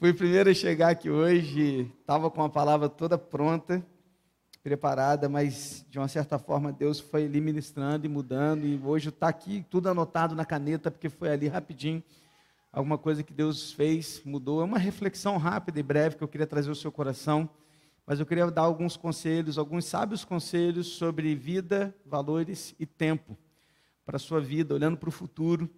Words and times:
Fui 0.00 0.12
o 0.12 0.14
primeiro 0.14 0.48
a 0.48 0.54
chegar 0.54 0.88
aqui 0.88 1.10
hoje, 1.10 1.92
estava 2.00 2.30
com 2.30 2.42
a 2.42 2.48
palavra 2.48 2.88
toda 2.88 3.18
pronta, 3.18 3.84
preparada, 4.62 5.28
mas 5.28 5.84
de 5.90 5.98
uma 5.98 6.08
certa 6.08 6.38
forma 6.38 6.72
Deus 6.72 6.98
foi 6.98 7.26
ali 7.26 7.38
ministrando 7.38 8.06
e 8.06 8.08
mudando, 8.08 8.64
e 8.64 8.80
hoje 8.82 9.10
está 9.10 9.28
aqui 9.28 9.62
tudo 9.68 9.90
anotado 9.90 10.34
na 10.34 10.46
caneta, 10.46 10.90
porque 10.90 11.10
foi 11.10 11.30
ali 11.30 11.48
rapidinho, 11.48 12.02
alguma 12.72 12.96
coisa 12.96 13.22
que 13.22 13.34
Deus 13.34 13.72
fez, 13.72 14.22
mudou. 14.24 14.62
É 14.62 14.64
uma 14.64 14.78
reflexão 14.78 15.36
rápida 15.36 15.78
e 15.78 15.82
breve 15.82 16.16
que 16.16 16.24
eu 16.24 16.28
queria 16.28 16.46
trazer 16.46 16.70
ao 16.70 16.74
seu 16.74 16.90
coração, 16.90 17.46
mas 18.06 18.18
eu 18.18 18.24
queria 18.24 18.50
dar 18.50 18.62
alguns 18.62 18.96
conselhos, 18.96 19.58
alguns 19.58 19.84
sábios 19.84 20.24
conselhos 20.24 20.86
sobre 20.86 21.34
vida, 21.34 21.94
valores 22.06 22.74
e 22.80 22.86
tempo 22.86 23.36
para 24.06 24.16
a 24.16 24.18
sua 24.18 24.40
vida, 24.40 24.72
olhando 24.72 24.96
para 24.96 25.10
o 25.10 25.12
futuro. 25.12 25.68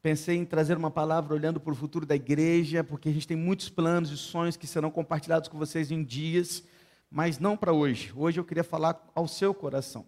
Pensei 0.00 0.36
em 0.36 0.44
trazer 0.44 0.76
uma 0.76 0.90
palavra 0.90 1.34
olhando 1.34 1.58
para 1.58 1.72
o 1.72 1.76
futuro 1.76 2.06
da 2.06 2.14
igreja, 2.14 2.84
porque 2.84 3.08
a 3.08 3.12
gente 3.12 3.26
tem 3.26 3.36
muitos 3.36 3.68
planos 3.68 4.10
e 4.10 4.16
sonhos 4.16 4.56
que 4.56 4.66
serão 4.66 4.90
compartilhados 4.90 5.48
com 5.48 5.58
vocês 5.58 5.90
em 5.90 6.04
dias, 6.04 6.62
mas 7.10 7.38
não 7.38 7.56
para 7.56 7.72
hoje. 7.72 8.12
Hoje 8.14 8.38
eu 8.38 8.44
queria 8.44 8.62
falar 8.62 9.10
ao 9.14 9.26
seu 9.26 9.52
coração. 9.52 10.06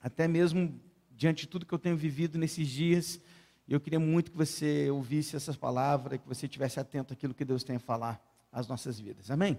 Até 0.00 0.28
mesmo 0.28 0.80
diante 1.10 1.40
de 1.40 1.48
tudo 1.48 1.66
que 1.66 1.72
eu 1.72 1.78
tenho 1.78 1.96
vivido 1.96 2.38
nesses 2.38 2.68
dias, 2.68 3.20
eu 3.68 3.80
queria 3.80 3.98
muito 3.98 4.30
que 4.30 4.36
você 4.36 4.88
ouvisse 4.90 5.34
essas 5.34 5.56
palavras, 5.56 6.20
que 6.20 6.28
você 6.28 6.46
estivesse 6.46 6.78
atento 6.78 7.12
àquilo 7.12 7.34
que 7.34 7.44
Deus 7.44 7.64
tem 7.64 7.76
a 7.76 7.80
falar 7.80 8.24
às 8.52 8.68
nossas 8.68 9.00
vidas. 9.00 9.30
Amém? 9.30 9.58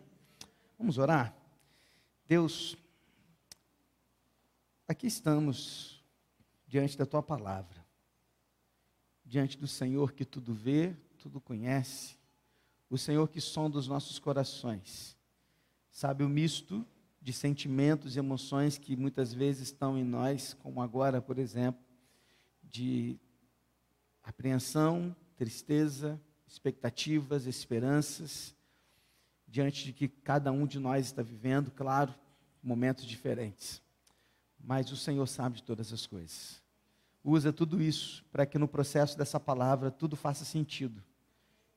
Vamos 0.77 0.97
orar? 0.97 1.35
Deus, 2.25 2.77
aqui 4.87 5.07
estamos 5.07 6.01
diante 6.67 6.97
da 6.97 7.05
tua 7.05 7.21
palavra, 7.21 7.85
diante 9.27 9.57
do 9.57 9.67
Senhor 9.67 10.13
que 10.13 10.23
tudo 10.23 10.53
vê, 10.53 10.95
tudo 11.17 11.41
conhece, 11.41 12.17
o 12.89 12.97
Senhor 12.97 13.27
que 13.27 13.41
sonda 13.41 13.77
os 13.77 13.87
nossos 13.87 14.17
corações, 14.19 15.17
sabe 15.91 16.23
o 16.23 16.29
misto 16.29 16.85
de 17.21 17.33
sentimentos 17.33 18.15
e 18.15 18.19
emoções 18.19 18.77
que 18.77 18.95
muitas 18.95 19.33
vezes 19.33 19.63
estão 19.63 19.97
em 19.97 20.03
nós, 20.03 20.53
como 20.53 20.81
agora, 20.81 21.21
por 21.21 21.37
exemplo, 21.37 21.83
de 22.63 23.19
apreensão, 24.23 25.15
tristeza, 25.35 26.19
expectativas, 26.47 27.45
esperanças, 27.45 28.55
diante 29.45 29.83
de 29.83 29.93
que 29.93 30.07
cada 30.07 30.51
um 30.51 30.65
de 30.65 30.79
nós 30.79 31.05
está 31.05 31.21
vivendo, 31.21 31.71
claro, 31.71 32.15
momentos 32.63 33.05
diferentes 33.05 33.81
mas 34.67 34.91
o 34.91 34.97
Senhor 34.97 35.25
sabe 35.27 35.57
de 35.57 35.63
todas 35.63 35.93
as 35.93 36.05
coisas. 36.05 36.61
Usa 37.29 37.51
tudo 37.51 37.81
isso 37.81 38.23
para 38.31 38.45
que 38.45 38.57
no 38.57 38.69
processo 38.69 39.17
dessa 39.17 39.37
palavra 39.37 39.91
tudo 39.91 40.15
faça 40.15 40.45
sentido 40.45 41.03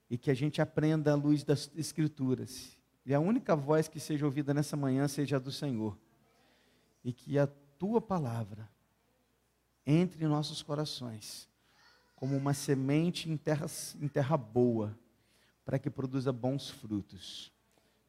e 0.09 0.17
que 0.17 0.31
a 0.31 0.35
gente 0.35 0.63
aprenda 0.63 1.11
à 1.11 1.17
luz 1.17 1.43
das 1.43 1.69
Escrituras. 1.75 2.79
E 3.05 3.13
a 3.13 3.19
única 3.19 3.57
voz 3.57 3.89
que 3.89 3.99
seja 3.99 4.25
ouvida 4.25 4.55
nessa 4.55 4.77
manhã 4.77 5.09
seja 5.09 5.39
a 5.39 5.41
do 5.41 5.51
Senhor. 5.51 5.99
E 7.03 7.13
que 7.13 7.37
a 7.37 7.49
tua 7.77 8.01
palavra 8.01 8.71
entre 9.85 10.25
em 10.25 10.29
nossos 10.29 10.63
corações 10.63 11.49
como 12.15 12.37
uma 12.37 12.55
semente 12.55 13.29
em 13.29 13.37
terra, 13.37 13.67
em 14.01 14.07
terra 14.07 14.37
boa, 14.37 14.97
para 15.65 15.81
que 15.81 15.91
produza 15.91 16.33
bons 16.33 16.71
frutos. 16.71 17.53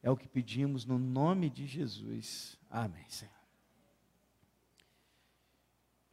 É 0.00 0.08
o 0.08 0.16
que 0.16 0.28
pedimos 0.28 0.84
no 0.84 0.96
nome 0.96 1.50
de 1.50 1.66
Jesus. 1.66 2.56
Amém, 2.70 3.06
Senhor. 3.08 3.41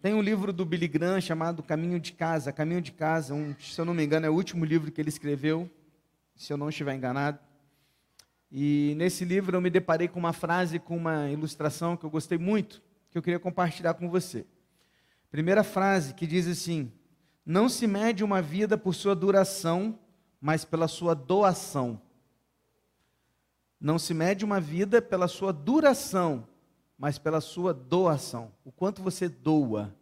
Tem 0.01 0.13
um 0.13 0.21
livro 0.21 0.53
do 0.53 0.63
Billy 0.63 0.87
Graham 0.87 1.19
chamado 1.19 1.61
Caminho 1.61 1.99
de 1.99 2.13
Casa. 2.13 2.53
Caminho 2.53 2.81
de 2.81 2.93
Casa, 2.93 3.33
um, 3.33 3.53
se 3.59 3.79
eu 3.79 3.83
não 3.83 3.93
me 3.93 4.01
engano, 4.01 4.25
é 4.25 4.29
o 4.29 4.33
último 4.33 4.63
livro 4.63 4.89
que 4.89 5.01
ele 5.01 5.09
escreveu, 5.09 5.69
se 6.37 6.53
eu 6.53 6.57
não 6.57 6.69
estiver 6.69 6.95
enganado. 6.95 7.37
E 8.49 8.93
nesse 8.95 9.25
livro 9.25 9.57
eu 9.57 9.61
me 9.61 9.69
deparei 9.69 10.07
com 10.07 10.17
uma 10.17 10.31
frase, 10.31 10.79
com 10.79 10.95
uma 10.95 11.29
ilustração 11.29 11.97
que 11.97 12.05
eu 12.05 12.09
gostei 12.09 12.37
muito, 12.37 12.81
que 13.11 13.17
eu 13.17 13.21
queria 13.21 13.39
compartilhar 13.39 13.93
com 13.93 14.09
você. 14.09 14.45
Primeira 15.29 15.65
frase 15.65 16.13
que 16.13 16.25
diz 16.25 16.47
assim: 16.47 16.93
Não 17.45 17.67
se 17.67 17.85
mede 17.85 18.23
uma 18.23 18.41
vida 18.41 18.77
por 18.77 18.95
sua 18.95 19.13
duração, 19.13 19.99
mas 20.39 20.63
pela 20.63 20.87
sua 20.87 21.13
doação. 21.13 22.01
Não 23.77 23.99
se 23.99 24.13
mede 24.13 24.45
uma 24.45 24.61
vida 24.61 25.01
pela 25.01 25.27
sua 25.27 25.51
duração, 25.51 26.47
mas 26.99 27.17
pela 27.17 27.39
sua 27.39 27.73
doação. 27.73 28.51
O 28.65 28.73
quanto 28.73 29.01
você 29.01 29.29
doa, 29.29 29.95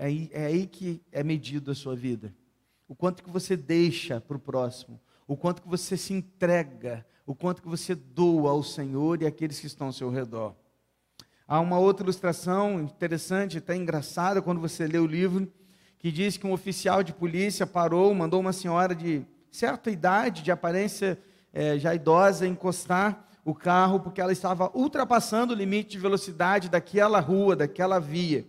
é 0.00 0.06
aí, 0.06 0.30
é 0.32 0.46
aí 0.46 0.66
que 0.66 1.02
é 1.12 1.22
medido 1.22 1.70
a 1.70 1.74
sua 1.74 1.94
vida. 1.94 2.32
O 2.88 2.94
quanto 2.94 3.22
que 3.22 3.28
você 3.28 3.54
deixa 3.54 4.18
para 4.18 4.34
o 4.34 4.40
próximo, 4.40 4.98
o 5.28 5.36
quanto 5.36 5.60
que 5.60 5.68
você 5.68 5.94
se 5.94 6.14
entrega, 6.14 7.04
o 7.26 7.34
quanto 7.34 7.60
que 7.60 7.68
você 7.68 7.94
doa 7.94 8.50
ao 8.50 8.62
Senhor 8.62 9.20
e 9.20 9.26
àqueles 9.26 9.60
que 9.60 9.66
estão 9.66 9.88
ao 9.88 9.92
seu 9.92 10.08
redor. 10.08 10.54
Há 11.46 11.60
uma 11.60 11.78
outra 11.78 12.02
ilustração 12.02 12.80
interessante, 12.80 13.58
até 13.58 13.76
engraçada, 13.76 14.40
quando 14.40 14.58
você 14.58 14.86
lê 14.86 14.98
o 14.98 15.06
livro, 15.06 15.52
que 15.98 16.10
diz 16.10 16.38
que 16.38 16.46
um 16.46 16.52
oficial 16.52 17.02
de 17.02 17.12
polícia 17.12 17.66
parou, 17.66 18.14
mandou 18.14 18.40
uma 18.40 18.54
senhora 18.54 18.94
de 18.94 19.22
certa 19.50 19.90
idade, 19.90 20.42
de 20.42 20.50
aparência 20.50 21.18
é, 21.52 21.78
já 21.78 21.94
idosa, 21.94 22.46
encostar 22.46 23.28
o 23.44 23.54
carro 23.54 24.00
porque 24.00 24.22
ela 24.22 24.32
estava 24.32 24.70
ultrapassando 24.74 25.52
o 25.52 25.56
limite 25.56 25.90
de 25.90 25.98
velocidade 25.98 26.70
daquela 26.70 27.20
rua, 27.20 27.54
daquela 27.54 27.98
via. 27.98 28.46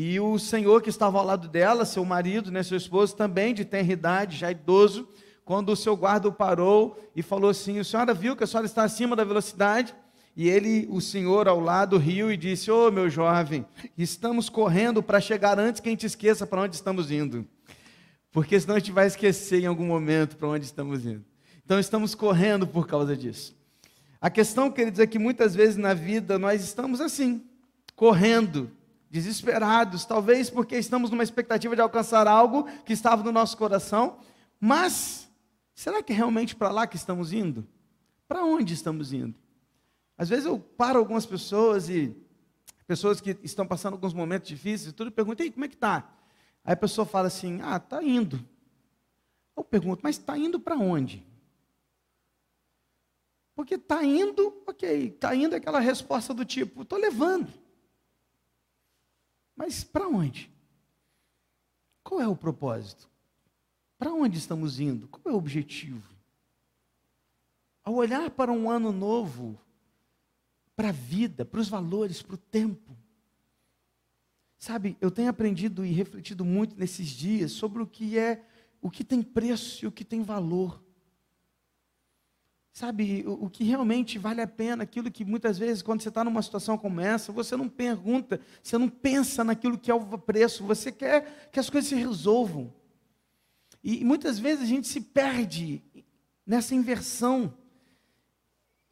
E 0.00 0.20
o 0.20 0.38
senhor 0.38 0.80
que 0.80 0.90
estava 0.90 1.18
ao 1.18 1.26
lado 1.26 1.48
dela, 1.48 1.84
seu 1.84 2.04
marido, 2.04 2.52
né, 2.52 2.62
seu 2.62 2.76
esposo, 2.76 3.16
também 3.16 3.52
de 3.52 3.64
tenra 3.64 3.92
idade, 3.92 4.36
já 4.36 4.48
idoso, 4.48 5.08
quando 5.44 5.70
o 5.70 5.76
seu 5.76 5.96
guarda 5.96 6.28
o 6.28 6.32
parou 6.32 6.96
e 7.16 7.20
falou 7.20 7.50
assim: 7.50 7.80
A 7.80 7.82
senhora 7.82 8.14
viu 8.14 8.36
que 8.36 8.44
a 8.44 8.46
senhora 8.46 8.64
está 8.64 8.84
acima 8.84 9.16
da 9.16 9.24
velocidade? 9.24 9.92
E 10.36 10.48
ele, 10.48 10.86
o 10.88 11.00
senhor 11.00 11.48
ao 11.48 11.58
lado, 11.58 11.98
riu 11.98 12.30
e 12.30 12.36
disse: 12.36 12.70
Ô 12.70 12.86
oh, 12.86 12.90
meu 12.92 13.10
jovem, 13.10 13.66
estamos 13.96 14.48
correndo 14.48 15.02
para 15.02 15.20
chegar 15.20 15.58
antes 15.58 15.80
que 15.80 15.88
a 15.88 15.90
gente 15.90 16.06
esqueça 16.06 16.46
para 16.46 16.60
onde 16.60 16.76
estamos 16.76 17.10
indo. 17.10 17.44
Porque 18.30 18.60
senão 18.60 18.76
a 18.76 18.78
gente 18.78 18.92
vai 18.92 19.08
esquecer 19.08 19.64
em 19.64 19.66
algum 19.66 19.86
momento 19.86 20.36
para 20.36 20.46
onde 20.46 20.64
estamos 20.64 21.04
indo. 21.04 21.24
Então 21.64 21.80
estamos 21.80 22.14
correndo 22.14 22.68
por 22.68 22.86
causa 22.86 23.16
disso. 23.16 23.52
A 24.20 24.30
questão, 24.30 24.70
queridos, 24.70 25.00
é 25.00 25.08
que 25.08 25.18
muitas 25.18 25.56
vezes 25.56 25.76
na 25.76 25.92
vida 25.92 26.38
nós 26.38 26.62
estamos 26.62 27.00
assim, 27.00 27.42
correndo, 27.96 28.70
desesperados, 29.10 30.04
talvez 30.04 30.50
porque 30.50 30.76
estamos 30.76 31.10
numa 31.10 31.22
expectativa 31.22 31.74
de 31.74 31.80
alcançar 31.80 32.26
algo 32.26 32.64
que 32.84 32.92
estava 32.92 33.22
no 33.22 33.32
nosso 33.32 33.56
coração, 33.56 34.18
mas 34.60 35.28
será 35.74 36.02
que 36.02 36.12
é 36.12 36.16
realmente 36.16 36.54
para 36.54 36.70
lá 36.70 36.86
que 36.86 36.96
estamos 36.96 37.32
indo? 37.32 37.66
Para 38.26 38.44
onde 38.44 38.74
estamos 38.74 39.12
indo? 39.12 39.34
Às 40.16 40.28
vezes 40.28 40.46
eu 40.46 40.58
paro 40.58 40.98
algumas 40.98 41.24
pessoas 41.24 41.88
e 41.88 42.14
pessoas 42.86 43.20
que 43.20 43.38
estão 43.42 43.66
passando 43.66 43.94
alguns 43.94 44.12
momentos 44.12 44.48
difíceis, 44.48 44.92
tudo, 44.92 45.12
pergunto, 45.12 45.42
e 45.42 45.50
como 45.50 45.64
é 45.64 45.68
que 45.68 45.74
está? 45.74 46.10
Aí 46.64 46.72
a 46.72 46.76
pessoa 46.76 47.06
fala 47.06 47.28
assim, 47.28 47.60
ah, 47.62 47.76
está 47.76 48.02
indo. 48.02 48.44
Eu 49.56 49.64
pergunto, 49.64 50.00
mas 50.02 50.16
está 50.16 50.36
indo 50.36 50.60
para 50.60 50.76
onde? 50.76 51.24
Porque 53.54 53.74
está 53.74 54.04
indo, 54.04 54.62
ok, 54.66 55.08
está 55.08 55.34
indo 55.34 55.54
aquela 55.54 55.80
resposta 55.80 56.32
do 56.32 56.44
tipo, 56.44 56.82
estou 56.82 56.98
levando. 56.98 57.52
Mas 59.58 59.82
para 59.82 60.06
onde? 60.06 60.48
Qual 62.04 62.20
é 62.20 62.28
o 62.28 62.36
propósito? 62.36 63.10
Para 63.98 64.14
onde 64.14 64.38
estamos 64.38 64.78
indo? 64.78 65.08
Qual 65.08 65.20
é 65.26 65.34
o 65.34 65.38
objetivo? 65.38 66.08
Ao 67.82 67.92
olhar 67.94 68.30
para 68.30 68.52
um 68.52 68.70
ano 68.70 68.92
novo, 68.92 69.60
para 70.76 70.90
a 70.90 70.92
vida, 70.92 71.44
para 71.44 71.58
os 71.58 71.68
valores, 71.68 72.22
para 72.22 72.36
o 72.36 72.38
tempo. 72.38 72.96
Sabe, 74.56 74.96
eu 75.00 75.10
tenho 75.10 75.28
aprendido 75.28 75.84
e 75.84 75.90
refletido 75.90 76.44
muito 76.44 76.78
nesses 76.78 77.08
dias 77.08 77.50
sobre 77.50 77.82
o 77.82 77.86
que 77.86 78.16
é, 78.16 78.46
o 78.80 78.88
que 78.88 79.02
tem 79.02 79.22
preço 79.22 79.84
e 79.84 79.88
o 79.88 79.92
que 79.92 80.04
tem 80.04 80.22
valor. 80.22 80.80
Sabe, 82.78 83.24
o, 83.26 83.46
o, 83.46 83.50
que 83.50 83.64
realmente 83.64 84.20
vale 84.20 84.40
a 84.40 84.46
pena, 84.46 84.84
aquilo 84.84 85.10
que 85.10 85.24
muitas 85.24 85.58
vezes, 85.58 85.82
quando 85.82 86.00
você 86.00 86.10
está 86.10 86.22
numa 86.22 86.40
situação 86.40 86.78
como 86.78 87.00
essa, 87.00 87.32
você 87.32 87.56
não 87.56 87.68
pergunta, 87.68 88.40
você 88.62 88.78
não 88.78 88.88
pensa 88.88 89.42
naquilo 89.42 89.76
que 89.76 89.90
é 89.90 89.94
o 89.94 90.16
preço, 90.16 90.62
você 90.62 90.92
quer 90.92 91.50
que 91.50 91.58
as 91.58 91.68
coisas 91.68 91.88
se 91.88 91.96
resolvam. 91.96 92.72
E, 93.82 94.02
e 94.02 94.04
muitas 94.04 94.38
vezes 94.38 94.62
a 94.62 94.66
gente 94.68 94.86
se 94.86 95.00
perde 95.00 95.82
nessa 96.46 96.72
inversão. 96.72 97.52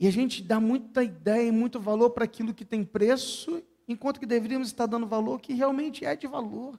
E 0.01 0.09
a 0.09 0.11
gente 0.11 0.43
dá 0.43 0.59
muita 0.59 1.05
ideia 1.05 1.47
e 1.47 1.53
muito 1.53 1.79
valor 1.79 2.11
para 2.11 2.25
aquilo 2.25 2.53
que 2.53 2.65
tem 2.65 2.83
preço, 2.83 3.63
enquanto 3.87 4.19
que 4.19 4.27
deveríamos 4.27 4.67
estar 4.67 4.87
dando 4.87 5.07
valor 5.07 5.41
que 5.41 5.55
realmente 5.55 6.05
é 6.05 6.17
de 6.17 6.27
valor. 6.27 6.77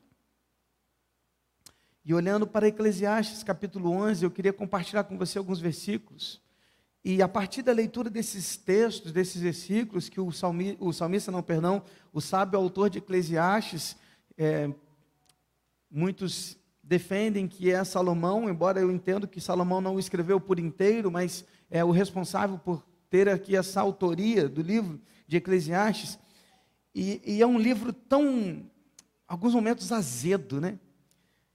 E 2.04 2.14
olhando 2.14 2.46
para 2.46 2.68
Eclesiastes 2.68 3.44
capítulo 3.44 3.92
11, 3.92 4.26
eu 4.26 4.30
queria 4.30 4.52
compartilhar 4.52 5.06
com 5.06 5.18
você 5.18 5.38
alguns 5.38 5.62
versículos 5.62 6.46
e 7.10 7.22
a 7.22 7.28
partir 7.30 7.62
da 7.62 7.72
leitura 7.72 8.10
desses 8.10 8.58
textos, 8.58 9.14
desses 9.14 9.42
versículos, 9.42 10.10
que 10.10 10.20
o, 10.20 10.30
salmi, 10.30 10.76
o 10.78 10.92
salmista, 10.92 11.32
não, 11.32 11.42
perdão, 11.42 11.82
o 12.12 12.20
sábio 12.20 12.60
autor 12.60 12.90
de 12.90 12.98
Eclesiastes, 12.98 13.96
é, 14.38 14.70
muitos 15.90 16.58
defendem 16.84 17.48
que 17.48 17.72
é 17.72 17.82
Salomão, 17.86 18.50
embora 18.50 18.82
eu 18.82 18.92
entendo 18.92 19.26
que 19.26 19.40
Salomão 19.40 19.80
não 19.80 19.96
o 19.96 20.00
escreveu 20.02 20.38
por 20.38 20.60
inteiro, 20.60 21.10
mas 21.10 21.46
é 21.72 21.82
o 21.82 21.92
responsável 21.92 22.58
por 22.58 22.86
ter 23.10 23.30
aqui 23.30 23.56
essa 23.56 23.80
autoria 23.80 24.50
do 24.50 24.62
livro 24.62 25.00
de 25.26 25.38
Eclesiastes. 25.38 26.20
E, 26.94 27.22
e 27.26 27.42
é 27.42 27.48
um 27.48 27.58
livro 27.58 27.94
tão, 27.94 28.70
alguns 29.26 29.54
momentos 29.54 29.94
azedo, 29.94 30.60
né? 30.60 30.78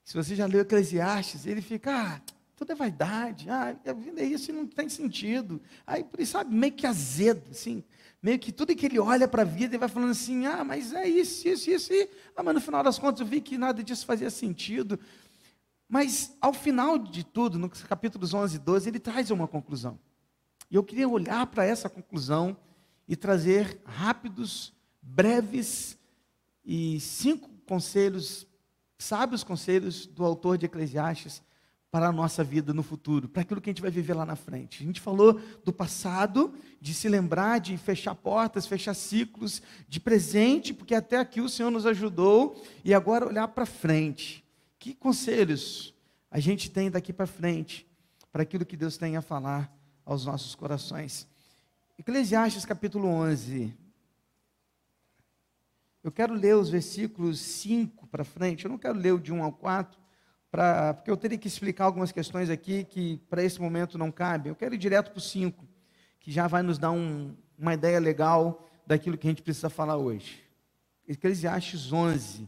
Se 0.02 0.14
você 0.14 0.34
já 0.34 0.46
leu 0.46 0.62
Eclesiastes, 0.62 1.44
ele 1.44 1.60
fica, 1.60 1.92
ah, 1.94 2.20
tudo 2.56 2.72
é 2.72 2.74
vaidade, 2.74 3.48
ah, 3.48 3.76
a 3.84 3.92
vida 3.92 4.20
é 4.20 4.24
isso 4.24 4.50
e 4.50 4.54
não 4.54 4.66
tem 4.66 4.88
sentido. 4.88 5.60
Aí, 5.86 6.04
sabe, 6.24 6.54
meio 6.54 6.72
que 6.72 6.86
azedo, 6.86 7.50
assim, 7.50 7.82
meio 8.22 8.38
que 8.38 8.52
tudo 8.52 8.74
que 8.74 8.86
ele 8.86 8.98
olha 8.98 9.26
para 9.26 9.42
a 9.42 9.44
vida, 9.44 9.74
ele 9.74 9.78
vai 9.78 9.88
falando 9.88 10.10
assim, 10.10 10.46
ah, 10.46 10.62
mas 10.62 10.92
é 10.92 11.08
isso, 11.08 11.48
isso, 11.48 11.70
isso, 11.70 11.92
e, 11.92 12.08
ah, 12.36 12.42
mas 12.42 12.54
no 12.54 12.60
final 12.60 12.82
das 12.82 12.98
contas 12.98 13.20
eu 13.20 13.26
vi 13.26 13.40
que 13.40 13.58
nada 13.58 13.82
disso 13.82 14.06
fazia 14.06 14.30
sentido. 14.30 14.98
Mas, 15.88 16.34
ao 16.40 16.52
final 16.52 16.98
de 16.98 17.24
tudo, 17.24 17.58
nos 17.58 17.82
capítulos 17.82 18.32
11 18.32 18.56
e 18.56 18.58
12, 18.58 18.88
ele 18.88 18.98
traz 18.98 19.30
uma 19.30 19.46
conclusão. 19.46 19.98
E 20.70 20.74
eu 20.74 20.82
queria 20.82 21.08
olhar 21.08 21.46
para 21.46 21.66
essa 21.66 21.88
conclusão 21.88 22.56
e 23.06 23.14
trazer 23.14 23.78
rápidos, 23.84 24.72
breves 25.02 25.98
e 26.64 26.98
cinco 27.00 27.50
conselhos, 27.66 28.46
sábios 28.98 29.44
conselhos 29.44 30.06
do 30.06 30.24
autor 30.24 30.56
de 30.56 30.66
Eclesiastes 30.66 31.42
para 31.92 32.08
a 32.08 32.12
nossa 32.12 32.42
vida 32.42 32.72
no 32.72 32.82
futuro, 32.82 33.28
para 33.28 33.42
aquilo 33.42 33.60
que 33.60 33.68
a 33.68 33.72
gente 33.72 33.82
vai 33.82 33.90
viver 33.90 34.14
lá 34.14 34.24
na 34.24 34.34
frente. 34.34 34.82
A 34.82 34.86
gente 34.86 34.98
falou 34.98 35.38
do 35.62 35.70
passado, 35.70 36.54
de 36.80 36.94
se 36.94 37.06
lembrar, 37.06 37.60
de 37.60 37.76
fechar 37.76 38.14
portas, 38.14 38.66
fechar 38.66 38.94
ciclos, 38.94 39.60
de 39.86 40.00
presente, 40.00 40.72
porque 40.72 40.94
até 40.94 41.18
aqui 41.18 41.42
o 41.42 41.50
Senhor 41.50 41.70
nos 41.70 41.84
ajudou, 41.84 42.56
e 42.82 42.94
agora 42.94 43.26
olhar 43.26 43.46
para 43.48 43.66
frente. 43.66 44.42
Que 44.78 44.94
conselhos 44.94 45.94
a 46.30 46.40
gente 46.40 46.70
tem 46.70 46.90
daqui 46.90 47.12
para 47.12 47.26
frente, 47.26 47.86
para 48.32 48.42
aquilo 48.42 48.64
que 48.64 48.74
Deus 48.76 48.96
tem 48.96 49.18
a 49.18 49.22
falar 49.22 49.70
aos 50.02 50.24
nossos 50.24 50.54
corações? 50.54 51.28
Eclesiastes 51.98 52.64
capítulo 52.64 53.06
11. 53.06 53.76
Eu 56.02 56.10
quero 56.10 56.32
ler 56.32 56.56
os 56.56 56.70
versículos 56.70 57.38
5 57.38 58.06
para 58.06 58.24
frente, 58.24 58.64
eu 58.64 58.70
não 58.70 58.78
quero 58.78 58.98
ler 58.98 59.12
o 59.12 59.20
de 59.20 59.30
1 59.30 59.44
ao 59.44 59.52
4, 59.52 60.01
pra, 60.52 60.92
porque 60.92 61.10
eu 61.10 61.16
teria 61.16 61.38
que 61.38 61.48
explicar 61.48 61.86
algumas 61.86 62.12
questões 62.12 62.50
aqui 62.50 62.84
que 62.84 63.16
para 63.30 63.42
esse 63.42 63.58
momento 63.58 63.96
não 63.96 64.12
cabem. 64.12 64.50
Eu 64.50 64.54
quero 64.54 64.74
ir 64.74 64.78
direto 64.78 65.10
para 65.10 65.18
o 65.18 65.20
5, 65.20 65.66
que 66.20 66.30
já 66.30 66.46
vai 66.46 66.62
nos 66.62 66.78
dar 66.78 66.90
um, 66.90 67.34
uma 67.58 67.72
ideia 67.72 67.98
legal 67.98 68.68
daquilo 68.86 69.16
que 69.16 69.26
a 69.26 69.30
gente 69.30 69.42
precisa 69.42 69.70
falar 69.70 69.96
hoje. 69.96 70.42
Eclesiastes 71.08 71.90
11, 71.90 72.46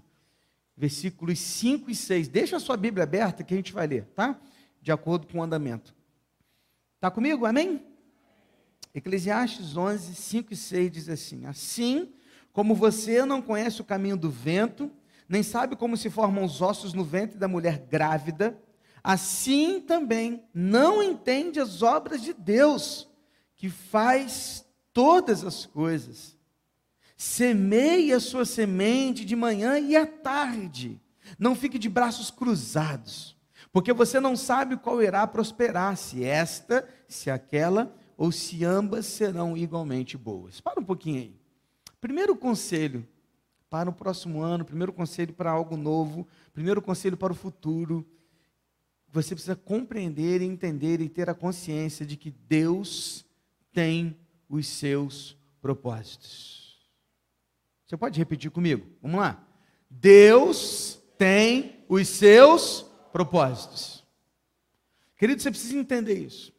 versículos 0.77 1.39
5 1.41 1.91
e 1.91 1.95
6. 1.95 2.29
Deixa 2.29 2.59
a 2.59 2.61
sua 2.61 2.77
Bíblia 2.77 3.05
aberta 3.05 3.43
que 3.43 3.55
a 3.55 3.57
gente 3.57 3.73
vai 3.73 3.87
ler, 3.87 4.05
tá? 4.15 4.39
De 4.83 4.93
acordo 4.93 5.27
com 5.27 5.39
o 5.39 5.43
andamento. 5.43 5.95
Está 6.97 7.11
comigo? 7.11 7.47
Amém? 7.47 7.83
Eclesiastes 8.95 9.79
11, 9.79 10.15
5 10.15 10.53
e 10.53 10.57
6 10.57 10.93
diz 10.93 11.09
assim: 11.09 11.47
Assim 11.47 12.13
como 12.53 12.75
você 12.75 13.25
não 13.25 13.41
conhece 13.41 13.81
o 13.81 13.85
caminho 13.85 14.17
do 14.17 14.31
vento, 14.31 14.91
nem 15.29 15.43
sabe 15.43 15.77
como 15.77 15.97
se 15.97 16.11
formam 16.11 16.45
os 16.45 16.61
ossos 16.61 16.93
no 16.93 17.05
ventre 17.05 17.39
da 17.39 17.49
mulher 17.49 17.87
grávida, 17.91 18.59
assim 19.03 19.81
também 19.81 20.45
não 20.53 21.03
entende 21.03 21.61
as 21.61 21.83
obras 21.83 22.23
de 22.23 22.33
Deus, 22.33 23.09
que 23.57 23.69
faz 23.69 24.65
todas 24.93 25.45
as 25.45 25.67
coisas. 25.67 26.37
Semeie 27.17 28.13
a 28.13 28.21
sua 28.21 28.45
semente 28.45 29.25
de 29.25 29.35
manhã 29.37 29.79
e 29.79 29.97
à 29.97 30.07
tarde. 30.07 31.01
Não 31.39 31.55
fique 31.55 31.79
de 31.79 31.89
braços 31.89 32.31
cruzados, 32.31 33.37
porque 33.73 33.93
você 33.93 34.21
não 34.21 34.37
sabe 34.37 34.77
qual 34.77 35.03
irá 35.03 35.27
prosperar, 35.27 35.97
se 35.97 36.23
esta, 36.23 36.87
se 37.09 37.31
aquela, 37.31 37.95
ou 38.17 38.31
se 38.31 38.65
ambas 38.65 39.07
serão 39.07 39.57
igualmente 39.57 40.17
boas. 40.17 40.61
Para 40.61 40.81
um 40.81 40.85
pouquinho 40.85 41.21
aí. 41.21 41.41
Primeiro 42.01 42.37
conselho 42.37 43.07
para 43.75 43.91
o 43.91 43.93
próximo 43.93 44.41
ano, 44.41 44.65
primeiro 44.65 44.93
conselho 44.93 45.35
para 45.35 45.51
algo 45.51 45.77
novo, 45.77 46.29
primeiro 46.53 46.81
conselho 46.81 47.17
para 47.17 47.33
o 47.33 47.35
futuro. 47.35 48.07
Você 49.11 49.35
precisa 49.35 49.57
compreender, 49.57 50.41
entender 50.43 51.01
e 51.01 51.09
ter 51.09 51.29
a 51.29 51.35
consciência 51.35 52.07
de 52.07 52.17
que 52.17 52.31
Deus 52.31 53.27
tem 53.73 54.17
os 54.49 54.69
seus 54.69 55.37
propósitos. 55.61 56.89
Você 57.85 57.97
pode 57.97 58.17
repetir 58.17 58.49
comigo? 58.49 58.87
Vamos 59.03 59.19
lá. 59.19 59.45
Deus 59.91 61.01
tem 61.19 61.85
os 61.89 62.07
seus 62.07 62.83
propósitos. 63.13 64.05
Querido, 65.17 65.43
você 65.43 65.51
precisa 65.51 65.77
entender 65.77 66.17
isso. 66.17 66.53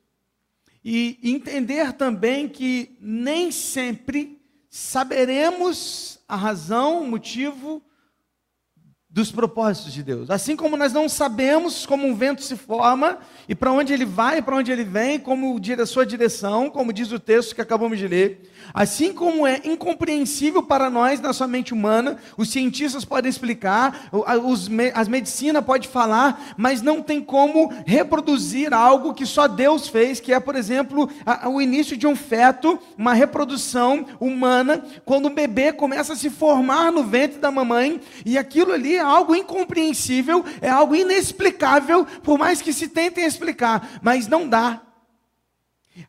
E 0.83 1.17
entender 1.23 1.93
também 1.93 2.49
que 2.49 2.97
nem 2.99 3.53
sempre 3.53 4.34
saberemos 4.75 6.19
a 6.27 6.35
razão, 6.35 7.01
o 7.01 7.07
motivo 7.07 7.81
dos 9.15 9.31
propósitos 9.31 9.93
de 9.93 10.03
Deus. 10.03 10.29
Assim 10.29 10.57
como 10.57 10.75
nós 10.75 10.91
não 10.91 11.07
sabemos 11.07 11.85
como 11.85 12.05
um 12.05 12.13
vento 12.13 12.43
se 12.43 12.57
forma 12.57 13.17
e 13.47 13.55
para 13.55 13.71
onde 13.71 13.93
ele 13.93 14.03
vai, 14.03 14.41
para 14.41 14.57
onde 14.57 14.73
ele 14.73 14.83
vem, 14.83 15.17
como 15.17 15.57
a 15.79 15.85
sua 15.85 16.05
direção, 16.05 16.69
como 16.69 16.91
diz 16.91 17.09
o 17.13 17.17
texto 17.17 17.55
que 17.55 17.61
acabamos 17.61 17.97
de 17.97 18.09
ler. 18.09 18.51
Assim 18.73 19.13
como 19.13 19.47
é 19.47 19.61
incompreensível 19.63 20.61
para 20.61 20.89
nós 20.89 21.21
na 21.21 21.31
sua 21.31 21.47
mente 21.47 21.73
humana, 21.73 22.17
os 22.35 22.49
cientistas 22.49 23.05
podem 23.05 23.29
explicar, 23.29 24.09
os, 24.11 24.69
as 24.93 25.07
medicina 25.07 25.61
pode 25.61 25.87
falar, 25.87 26.53
mas 26.57 26.81
não 26.81 27.01
tem 27.01 27.21
como 27.21 27.71
reproduzir 27.85 28.73
algo 28.73 29.13
que 29.13 29.25
só 29.25 29.47
Deus 29.47 29.87
fez, 29.87 30.19
que 30.19 30.33
é, 30.33 30.41
por 30.41 30.57
exemplo, 30.57 31.09
a, 31.25 31.47
o 31.47 31.61
início 31.61 31.95
de 31.95 32.05
um 32.05 32.17
feto, 32.17 32.77
uma 32.97 33.13
reprodução 33.13 34.05
humana, 34.19 34.83
quando 35.05 35.29
um 35.29 35.33
bebê 35.33 35.71
começa 35.71 36.11
a 36.11 36.17
se 36.17 36.29
formar 36.29 36.91
no 36.91 37.05
ventre 37.05 37.39
da 37.39 37.49
mamãe, 37.49 38.01
e 38.25 38.37
aquilo 38.37 38.73
ali 38.73 39.04
algo 39.05 39.35
incompreensível, 39.35 40.43
é 40.61 40.69
algo 40.69 40.95
inexplicável, 40.95 42.05
por 42.23 42.37
mais 42.37 42.61
que 42.61 42.73
se 42.73 42.87
tentem 42.87 43.25
explicar, 43.25 43.99
mas 44.01 44.27
não 44.27 44.47
dá. 44.47 44.81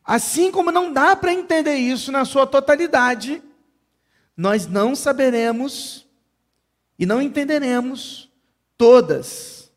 Assim 0.03 0.51
como 0.51 0.71
não 0.71 0.91
dá 0.91 1.15
para 1.15 1.33
entender 1.33 1.75
isso 1.75 2.11
na 2.11 2.25
sua 2.25 2.45
totalidade, 2.45 3.41
nós 4.35 4.67
não 4.67 4.95
saberemos 4.95 6.05
e 6.99 7.05
não 7.05 7.21
entenderemos 7.21 8.29
todas 8.77 9.71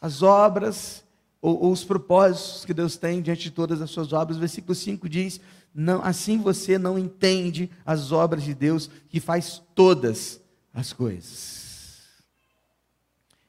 as 0.00 0.22
obras 0.22 1.04
ou, 1.42 1.64
ou, 1.64 1.72
os 1.72 1.84
propósitos 1.84 2.64
que 2.64 2.74
Deus 2.74 2.96
tem 2.96 3.20
diante 3.20 3.44
de 3.44 3.50
todas 3.50 3.80
as 3.80 3.90
suas 3.90 4.12
obras. 4.12 4.38
Versículo 4.38 4.74
5 4.74 5.08
diz: 5.08 5.40
não, 5.74 6.02
assim 6.02 6.38
você 6.38 6.78
não 6.78 6.98
entende 6.98 7.70
as 7.84 8.12
obras 8.12 8.42
de 8.42 8.54
Deus 8.54 8.90
que 9.08 9.20
faz 9.20 9.62
todas 9.74 10.40
as 10.74 10.92
coisas. 10.92 11.69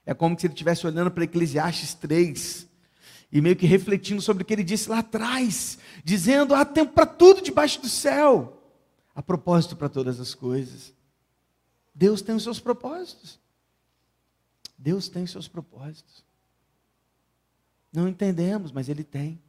É 0.05 0.13
como 0.13 0.39
se 0.39 0.45
ele 0.45 0.53
estivesse 0.53 0.85
olhando 0.85 1.11
para 1.11 1.23
Eclesiastes 1.23 1.93
3 1.93 2.67
e 3.31 3.39
meio 3.39 3.55
que 3.55 3.65
refletindo 3.65 4.21
sobre 4.21 4.43
o 4.43 4.45
que 4.45 4.53
ele 4.53 4.63
disse 4.63 4.89
lá 4.89 4.99
atrás, 4.99 5.77
dizendo: 6.03 6.53
há 6.53 6.65
tempo 6.65 6.93
para 6.93 7.05
tudo 7.05 7.41
debaixo 7.41 7.81
do 7.81 7.87
céu, 7.87 8.61
há 9.15 9.21
propósito 9.21 9.75
para 9.75 9.87
todas 9.87 10.19
as 10.19 10.33
coisas. 10.33 10.93
Deus 11.93 12.21
tem 12.21 12.35
os 12.35 12.43
seus 12.43 12.59
propósitos. 12.59 13.39
Deus 14.77 15.07
tem 15.07 15.23
os 15.23 15.31
seus 15.31 15.47
propósitos. 15.47 16.25
Não 17.93 18.07
entendemos, 18.07 18.71
mas 18.71 18.89
Ele 18.89 19.03
tem. 19.03 19.39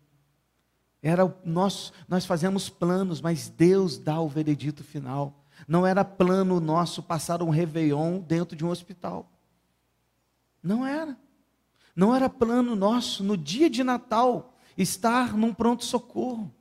Era 1.02 1.34
nós 1.44 1.92
fazemos 2.26 2.68
planos, 2.68 3.20
mas 3.20 3.48
Deus 3.48 3.96
dá 3.98 4.20
o 4.20 4.28
veredito 4.28 4.84
final. 4.84 5.42
Não 5.66 5.86
era 5.86 6.04
plano 6.04 6.60
nosso 6.60 7.02
passar 7.02 7.42
um 7.42 7.50
réveillon 7.50 8.20
dentro 8.20 8.54
de 8.54 8.64
um 8.64 8.68
hospital. 8.68 9.31
Não 10.62 10.86
era. 10.86 11.18
Não 11.94 12.14
era 12.14 12.28
plano 12.28 12.76
nosso, 12.76 13.22
no 13.22 13.36
dia 13.36 13.68
de 13.68 13.82
Natal, 13.82 14.56
estar 14.76 15.36
num 15.36 15.52
pronto-socorro. 15.52 16.54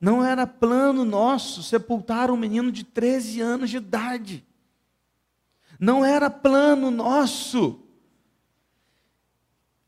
Não 0.00 0.24
era 0.24 0.46
plano 0.46 1.04
nosso 1.04 1.62
sepultar 1.62 2.30
um 2.30 2.36
menino 2.36 2.70
de 2.70 2.84
13 2.84 3.40
anos 3.40 3.70
de 3.70 3.76
idade. 3.78 4.46
Não 5.78 6.04
era 6.04 6.30
plano 6.30 6.90
nosso 6.90 7.82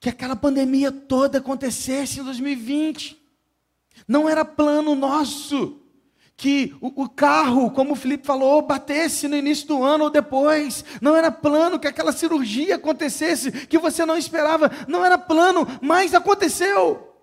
que 0.01 0.09
aquela 0.09 0.35
pandemia 0.35 0.91
toda 0.91 1.39
acontecesse 1.39 2.21
em 2.21 2.25
2020. 2.25 3.23
Não 4.09 4.29
era 4.29 4.45
plano 4.45 4.95
nosso 4.95 5.82
que 6.43 6.77
o, 6.81 7.09
carro, 7.09 7.71
como 7.71 7.93
o 7.93 7.97
Felipe 7.97 8.27
falou, 8.27 8.63
batesse 8.63 9.29
no 9.29 9.37
início 9.37 9.69
do 9.69 9.85
ano 9.85 10.03
ou 10.03 10.11
depois. 10.11 10.85
Não 11.01 11.15
era 11.15 11.31
plano 11.31 11.79
que 11.79 11.87
aquela 11.87 12.11
cirurgia 12.11 12.75
acontecesse 12.75 13.53
que 13.69 13.79
você 13.79 14.05
não 14.05 14.19
esperava. 14.19 14.69
Não 14.89 15.05
era 15.05 15.17
plano, 15.17 15.65
mas 15.81 16.15
aconteceu. 16.15 17.15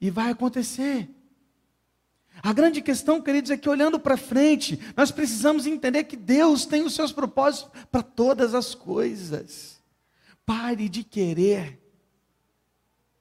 E 0.00 0.10
vai 0.10 0.32
acontecer. 0.32 1.08
A 2.42 2.52
grande 2.52 2.82
questão, 2.82 3.22
queridos, 3.22 3.52
é 3.52 3.56
que 3.56 3.68
olhando 3.68 4.00
para 4.00 4.16
frente, 4.16 4.76
nós 4.96 5.12
precisamos 5.12 5.64
entender 5.64 6.02
que 6.02 6.16
Deus 6.16 6.66
tem 6.66 6.82
os 6.82 6.92
seus 6.92 7.12
propósitos 7.12 7.70
para 7.88 8.02
todas 8.02 8.52
as 8.52 8.74
coisas. 8.74 9.80
Pare 10.44 10.88
de 10.88 11.04
querer 11.04 11.80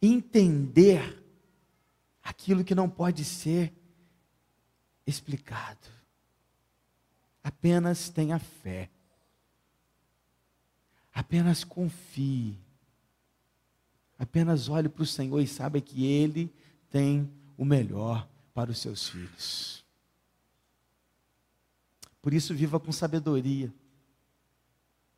entender 0.01 1.24
aquilo 2.24 2.63
que 2.63 2.74
não 2.74 2.89
pode 2.89 3.24
ser 3.24 3.77
explicado. 5.09 5.87
Apenas 7.43 8.09
tenha 8.09 8.39
fé. 8.39 8.89
Apenas 11.13 11.63
confie. 11.63 12.57
Apenas 14.17 14.69
olhe 14.69 14.89
para 14.89 15.03
o 15.03 15.07
Senhor 15.07 15.39
e 15.39 15.47
saiba 15.47 15.81
que 15.81 16.05
Ele 16.05 16.53
tem 16.89 17.29
o 17.57 17.65
melhor 17.65 18.27
para 18.53 18.71
os 18.71 18.79
seus 18.79 19.09
filhos. 19.09 19.83
Por 22.21 22.33
isso, 22.33 22.53
viva 22.53 22.79
com 22.79 22.91
sabedoria. 22.91 23.73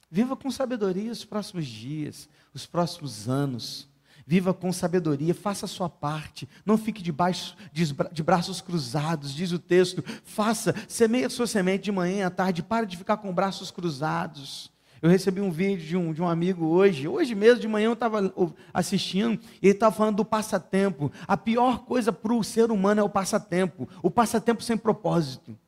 Viva 0.10 0.36
com 0.36 0.51
sabedoria 0.51 1.12
os 1.12 1.25
próximos 1.25 1.65
dias, 1.65 2.29
os 2.53 2.65
próximos 2.65 3.27
anos. 3.27 3.88
Viva 4.32 4.54
com 4.54 4.72
sabedoria, 4.72 5.36
faça 5.36 5.66
a 5.66 5.68
sua 5.68 5.90
parte. 5.90 6.48
Não 6.66 6.78
fique 6.78 7.04
debaixo 7.04 7.54
de 7.74 8.24
braços 8.24 8.62
cruzados, 8.62 9.34
diz 9.34 9.52
o 9.52 9.60
texto. 9.60 10.02
Faça, 10.24 10.74
semeie 10.88 11.26
a 11.26 11.30
sua 11.30 11.46
semente 11.46 11.84
de 11.84 11.92
manhã 11.92 12.28
à 12.28 12.30
tarde. 12.30 12.64
Pare 12.64 12.86
de 12.86 12.96
ficar 12.96 13.18
com 13.18 13.34
braços 13.34 13.72
cruzados. 13.72 14.72
Eu 15.02 15.10
recebi 15.10 15.42
um 15.42 15.52
vídeo 15.52 15.86
de 15.86 15.98
um, 15.98 16.14
de 16.14 16.22
um 16.22 16.30
amigo 16.30 16.66
hoje, 16.66 17.10
hoje 17.10 17.36
mesmo 17.36 17.60
de 17.60 17.68
manhã 17.68 17.88
eu 17.88 17.94
estava 17.94 18.34
assistindo, 18.74 19.38
e 19.62 19.68
ele 19.68 19.74
estava 19.74 19.94
falando 19.94 20.16
do 20.16 20.24
passatempo. 20.24 21.12
A 21.28 21.36
pior 21.36 21.80
coisa 21.80 22.14
para 22.14 22.34
o 22.34 22.42
ser 22.42 22.72
humano 22.72 23.02
é 23.02 23.04
o 23.04 23.10
passatempo, 23.10 23.90
o 24.02 24.10
passatempo 24.10 24.64
sem 24.64 24.78
propósito. 24.78 25.60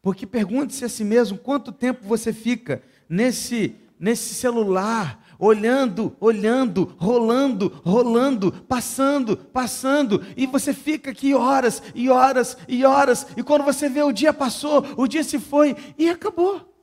Porque 0.00 0.28
pergunte-se 0.28 0.84
a 0.84 0.88
si 0.88 1.02
mesmo 1.02 1.38
quanto 1.38 1.72
tempo 1.72 2.06
você 2.06 2.32
fica 2.32 2.84
nesse, 3.08 3.74
nesse 3.98 4.32
celular, 4.32 5.23
olhando, 5.38 6.16
olhando, 6.20 6.94
rolando, 6.98 7.80
rolando, 7.84 8.52
passando, 8.52 9.36
passando, 9.36 10.24
e 10.36 10.46
você 10.46 10.72
fica 10.72 11.10
aqui 11.10 11.34
horas 11.34 11.82
e 11.94 12.08
horas 12.10 12.56
e 12.68 12.84
horas, 12.84 13.26
e 13.36 13.42
quando 13.42 13.64
você 13.64 13.88
vê 13.88 14.02
o 14.02 14.12
dia 14.12 14.32
passou, 14.32 14.84
o 14.96 15.06
dia 15.06 15.24
se 15.24 15.38
foi 15.38 15.76
e 15.98 16.08
acabou 16.08 16.74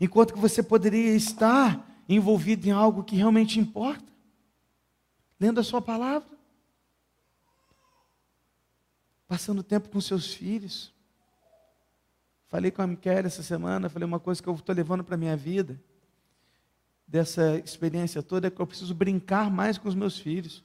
enquanto 0.00 0.32
que 0.32 0.40
você 0.40 0.62
poderia 0.62 1.14
estar 1.14 1.86
envolvido 2.08 2.66
em 2.66 2.70
algo 2.70 3.04
que 3.04 3.14
realmente 3.14 3.60
importa, 3.60 4.10
lendo 5.38 5.60
a 5.60 5.62
sua 5.62 5.82
palavra, 5.82 6.28
passando 9.28 9.62
tempo 9.62 9.90
com 9.90 10.00
seus 10.00 10.32
filhos. 10.32 10.92
Falei 12.48 12.70
com 12.70 12.82
a 12.82 12.86
Miquel 12.86 13.26
essa 13.26 13.42
semana, 13.42 13.88
falei 13.88 14.06
uma 14.06 14.18
coisa 14.18 14.42
que 14.42 14.48
eu 14.48 14.54
estou 14.54 14.74
levando 14.74 15.04
para 15.04 15.14
a 15.14 15.18
minha 15.18 15.36
vida, 15.36 15.80
dessa 17.10 17.58
experiência 17.58 18.22
toda, 18.22 18.46
é 18.46 18.50
que 18.50 18.60
eu 18.60 18.66
preciso 18.66 18.94
brincar 18.94 19.50
mais 19.50 19.76
com 19.76 19.88
os 19.88 19.96
meus 19.96 20.16
filhos, 20.16 20.64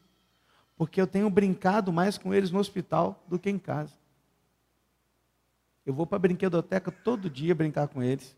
porque 0.77 1.01
eu 1.01 1.07
tenho 1.07 1.27
brincado 1.27 1.91
mais 1.91 2.19
com 2.19 2.31
eles 2.31 2.51
no 2.51 2.59
hospital 2.59 3.23
do 3.27 3.39
que 3.39 3.49
em 3.49 3.57
casa. 3.57 3.93
Eu 5.83 5.93
vou 5.93 6.05
para 6.05 6.17
a 6.17 6.19
brinquedoteca 6.19 6.91
todo 6.91 7.31
dia 7.31 7.55
brincar 7.55 7.87
com 7.87 8.03
eles. 8.03 8.35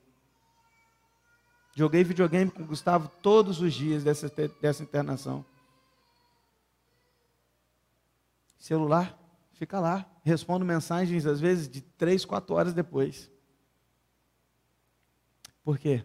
Joguei 1.76 2.04
videogame 2.04 2.50
com 2.50 2.64
o 2.64 2.66
Gustavo 2.66 3.12
todos 3.22 3.62
os 3.62 3.74
dias 3.74 4.06
dessa, 4.06 4.32
dessa 4.62 4.82
internação. 4.82 5.46
Celular, 8.58 9.18
fica 9.54 9.80
lá. 9.80 10.10
Respondo 10.24 10.66
mensagens, 10.66 11.26
às 11.26 11.40
vezes, 11.40 11.70
de 11.70 11.82
três, 11.82 12.24
quatro 12.24 12.56
horas 12.56 12.74
depois. 12.74 13.30
Por 15.64 15.78
quê? 15.78 16.04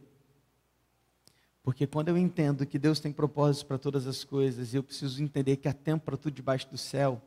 Porque 1.63 1.87
quando 1.87 2.09
eu 2.09 2.19
entendo 2.19 2.67
que 2.67 2.79
Deus 2.79 2.99
tem 2.99 3.13
propósitos 3.13 3.63
para 3.63 3.79
todas 3.79 4.07
as 4.07 4.25
coisas, 4.25 4.73
e 4.73 4.77
eu 4.77 4.83
preciso 4.83 5.23
entender 5.23 5.57
que 5.57 5.69
há 5.69 5.73
tempo 5.73 6.05
para 6.05 6.17
tudo 6.17 6.35
debaixo 6.35 6.69
do 6.69 6.79
céu, 6.79 7.23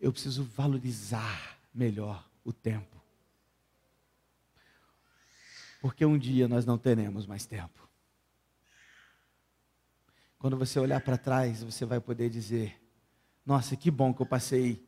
eu 0.00 0.12
preciso 0.12 0.44
valorizar 0.44 1.58
melhor 1.74 2.26
o 2.42 2.52
tempo 2.52 3.00
porque 5.80 6.04
um 6.04 6.18
dia 6.18 6.46
nós 6.46 6.64
não 6.66 6.76
teremos 6.76 7.26
mais 7.26 7.46
tempo. 7.46 7.88
Quando 10.38 10.56
você 10.56 10.78
olhar 10.78 11.00
para 11.00 11.16
trás, 11.16 11.62
você 11.62 11.84
vai 11.84 12.00
poder 12.00 12.28
dizer: 12.28 12.80
Nossa, 13.44 13.76
que 13.76 13.90
bom 13.90 14.12
que 14.12 14.20
eu 14.22 14.26
passei 14.26 14.86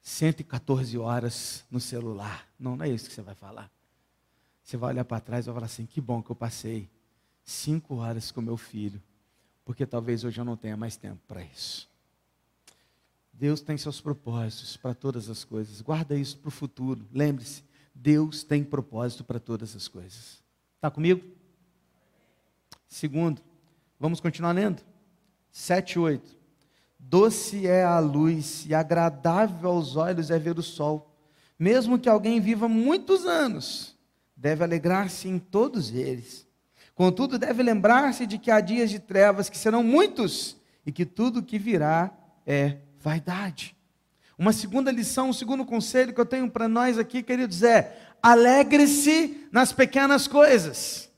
114 0.00 0.96
horas 0.98 1.64
no 1.70 1.80
celular. 1.80 2.48
Não, 2.58 2.76
não 2.76 2.84
é 2.84 2.88
isso 2.88 3.08
que 3.08 3.14
você 3.14 3.22
vai 3.22 3.34
falar. 3.34 3.70
Você 4.62 4.76
vai 4.76 4.90
olhar 4.90 5.04
para 5.04 5.20
trás 5.20 5.44
e 5.44 5.46
vai 5.46 5.54
falar 5.54 5.66
assim: 5.66 5.86
Que 5.86 6.00
bom 6.00 6.22
que 6.22 6.30
eu 6.30 6.36
passei 6.36 6.88
cinco 7.44 7.96
horas 7.96 8.30
com 8.30 8.40
meu 8.40 8.56
filho, 8.56 9.02
porque 9.64 9.86
talvez 9.86 10.24
hoje 10.24 10.40
eu 10.40 10.44
não 10.44 10.56
tenha 10.56 10.76
mais 10.76 10.96
tempo 10.96 11.20
para 11.26 11.42
isso. 11.42 11.88
Deus 13.32 13.60
tem 13.60 13.76
seus 13.76 14.00
propósitos 14.00 14.76
para 14.76 14.94
todas 14.94 15.28
as 15.28 15.44
coisas. 15.44 15.80
Guarda 15.80 16.16
isso 16.16 16.38
para 16.38 16.48
o 16.48 16.52
futuro. 16.52 17.04
Lembre-se, 17.12 17.64
Deus 17.94 18.44
tem 18.44 18.62
propósito 18.62 19.24
para 19.24 19.40
todas 19.40 19.74
as 19.74 19.88
coisas. 19.88 20.42
Está 20.76 20.90
comigo? 20.90 21.24
Segundo, 22.86 23.42
vamos 23.98 24.20
continuar 24.20 24.52
lendo? 24.52 24.82
7, 25.50 25.98
8. 25.98 26.36
Doce 26.98 27.66
é 27.66 27.84
a 27.84 27.98
luz 27.98 28.66
e 28.66 28.74
agradável 28.74 29.70
aos 29.70 29.96
olhos 29.96 30.30
é 30.30 30.38
ver 30.38 30.58
o 30.58 30.62
sol. 30.62 31.12
Mesmo 31.58 31.98
que 31.98 32.08
alguém 32.08 32.40
viva 32.40 32.68
muitos 32.68 33.26
anos, 33.26 33.96
deve 34.36 34.62
alegrar-se 34.62 35.28
em 35.28 35.38
todos 35.38 35.90
eles. 35.90 36.46
Contudo, 36.94 37.38
deve 37.38 37.62
lembrar-se 37.62 38.26
de 38.26 38.38
que 38.38 38.50
há 38.50 38.60
dias 38.60 38.90
de 38.90 38.98
trevas 38.98 39.48
que 39.48 39.58
serão 39.58 39.82
muitos 39.82 40.56
e 40.86 40.92
que 40.92 41.04
tudo 41.04 41.42
que 41.42 41.58
virá 41.58 42.12
é 42.46 42.78
vaidade. 43.00 43.76
Uma 44.38 44.52
segunda 44.52 44.90
lição, 44.90 45.30
um 45.30 45.32
segundo 45.32 45.64
conselho 45.64 46.12
que 46.12 46.20
eu 46.20 46.26
tenho 46.26 46.50
para 46.50 46.68
nós 46.68 46.98
aqui, 46.98 47.22
queridos, 47.22 47.62
é: 47.62 47.98
alegre-se 48.22 49.48
nas 49.50 49.72
pequenas 49.72 50.26
coisas. 50.26 51.10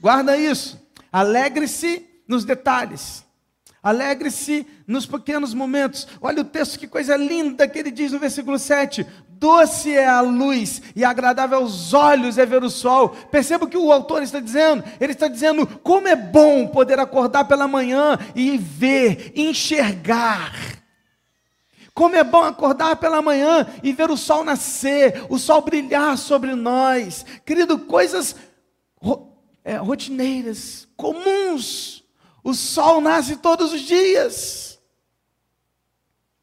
Guarda 0.00 0.36
isso. 0.36 0.80
Alegre-se 1.12 2.08
nos 2.26 2.44
detalhes. 2.44 3.24
Alegre-se 3.82 4.66
nos 4.86 5.06
pequenos 5.06 5.52
momentos. 5.52 6.06
Olha 6.20 6.42
o 6.42 6.44
texto, 6.44 6.78
que 6.78 6.86
coisa 6.86 7.16
linda 7.16 7.66
que 7.66 7.78
ele 7.78 7.90
diz 7.90 8.12
no 8.12 8.18
versículo 8.18 8.58
7. 8.58 9.04
Doce 9.28 9.92
é 9.92 10.06
a 10.06 10.20
luz 10.20 10.80
e 10.94 11.04
agradável 11.04 11.58
aos 11.58 11.92
olhos 11.92 12.38
é 12.38 12.46
ver 12.46 12.62
o 12.62 12.70
sol. 12.70 13.08
Perceba 13.30 13.64
o 13.64 13.68
que 13.68 13.76
o 13.76 13.90
autor 13.90 14.22
está 14.22 14.38
dizendo. 14.38 14.84
Ele 15.00 15.12
está 15.12 15.26
dizendo 15.26 15.66
como 15.66 16.06
é 16.06 16.14
bom 16.14 16.68
poder 16.68 17.00
acordar 17.00 17.44
pela 17.44 17.66
manhã 17.66 18.18
e 18.36 18.56
ver, 18.56 19.32
enxergar 19.34 20.52
como 21.94 22.16
é 22.16 22.24
bom 22.24 22.42
acordar 22.42 22.96
pela 22.96 23.20
manhã 23.20 23.66
e 23.82 23.92
ver 23.92 24.10
o 24.10 24.16
sol 24.16 24.44
nascer, 24.44 25.26
o 25.28 25.38
sol 25.38 25.60
brilhar 25.60 26.16
sobre 26.16 26.54
nós. 26.54 27.24
Querido, 27.44 27.78
coisas 27.80 28.34
é, 29.62 29.76
rotineiras, 29.76 30.88
comuns. 30.96 32.01
O 32.42 32.54
sol 32.54 33.00
nasce 33.00 33.36
todos 33.36 33.72
os 33.72 33.82
dias. 33.82 34.80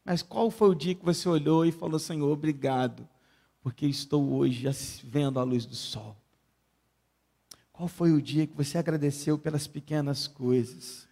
Mas 0.04 0.22
qual 0.22 0.50
foi 0.50 0.70
o 0.70 0.76
dia 0.76 0.96
que 0.96 1.06
você 1.06 1.28
olhou 1.28 1.66
e 1.66 1.72
falou, 1.72 2.00
Senhor, 2.00 2.32
obrigado, 2.32 3.08
porque 3.62 3.86
estou 3.86 4.34
hoje 4.34 4.66
vendo 5.04 5.40
a 5.40 5.44
luz 5.44 5.66
do 5.66 5.76
sol? 5.76 6.16
Qual 7.72 7.88
foi 7.88 8.12
o 8.12 8.22
dia 8.22 8.48
que 8.48 8.56
você 8.56 8.78
agradeceu 8.78 9.38
pelas 9.38 9.68
pequenas 9.68 10.28
coisas? 10.28 11.10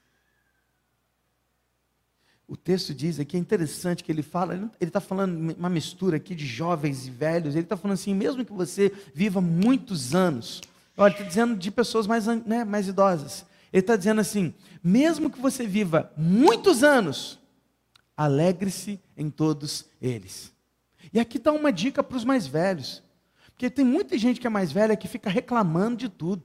o 2.48 2.56
texto 2.56 2.94
diz 2.94 3.20
aqui, 3.20 3.36
é 3.36 3.40
interessante 3.40 4.04
que 4.04 4.12
ele 4.12 4.24
fala, 4.24 4.54
ele 4.56 4.72
está 4.90 5.02
falando 5.02 5.54
uma 5.58 5.70
mistura 5.70 6.16
aqui 6.16 6.34
de 6.34 6.46
jovens 6.46 7.06
e 7.06 7.12
velhos, 7.12 7.56
ele 7.56 7.66
está 7.66 7.76
falando 7.76 7.96
assim, 7.96 8.14
mesmo 8.14 8.46
que 8.46 8.54
você 8.54 8.92
viva 9.14 9.42
muitos 9.42 10.16
anos, 10.16 10.62
olha, 10.96 11.12
está 11.12 11.26
dizendo 11.26 11.58
de 11.58 11.70
pessoas 11.70 12.08
mais, 12.08 12.26
né, 12.26 12.64
mais 12.64 12.88
idosas, 12.88 13.46
ele 13.72 13.82
está 13.82 13.96
dizendo 13.96 14.22
assim, 14.22 14.54
mesmo 14.84 15.30
que 15.30 15.40
você 15.40 15.66
viva 15.66 16.12
muitos 16.16 16.84
anos, 16.84 17.40
alegre-se 18.16 19.00
em 19.16 19.30
todos 19.30 19.86
eles. 20.02 20.54
E 21.14 21.20
aqui 21.20 21.38
está 21.38 21.52
uma 21.52 21.72
dica 21.72 22.04
para 22.04 22.18
os 22.18 22.24
mais 22.24 22.48
velhos, 22.48 23.04
porque 23.48 23.70
tem 23.70 23.86
muita 23.86 24.18
gente 24.18 24.40
que 24.40 24.48
é 24.48 24.50
mais 24.50 24.72
velha 24.72 24.96
que 24.96 25.08
fica 25.08 25.30
reclamando 25.30 25.98
de 25.98 26.10
tudo. 26.10 26.44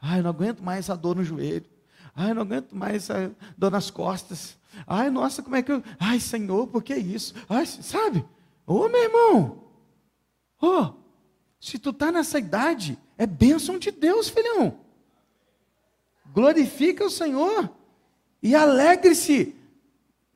Ai, 0.00 0.18
eu 0.18 0.22
não 0.24 0.30
aguento 0.30 0.62
mais 0.62 0.80
essa 0.80 0.96
dor 0.96 1.16
no 1.16 1.24
joelho. 1.24 1.66
Ai, 2.14 2.30
eu 2.30 2.34
não 2.34 2.42
aguento 2.42 2.72
mais 2.72 3.10
essa 3.10 3.34
dor 3.56 3.70
nas 3.70 3.90
costas. 3.90 4.56
Ai, 4.86 5.10
nossa, 5.10 5.42
como 5.42 5.54
é 5.56 5.62
que 5.62 5.70
eu. 5.70 5.82
Ai, 5.98 6.18
Senhor, 6.18 6.66
por 6.66 6.82
que 6.82 6.94
isso? 6.94 7.34
Ai, 7.48 7.64
sabe? 7.66 8.24
Ô, 8.66 8.88
meu 8.88 9.02
irmão. 9.02 9.62
Ô, 10.60 10.92
se 11.60 11.78
tu 11.78 11.90
está 11.90 12.10
nessa 12.10 12.38
idade, 12.38 12.98
é 13.16 13.26
bênção 13.26 13.78
de 13.78 13.90
Deus, 13.90 14.28
filhão. 14.28 14.78
Glorifica 16.32 17.04
o 17.04 17.10
Senhor. 17.10 17.70
E 18.42 18.54
alegre-se 18.54 19.54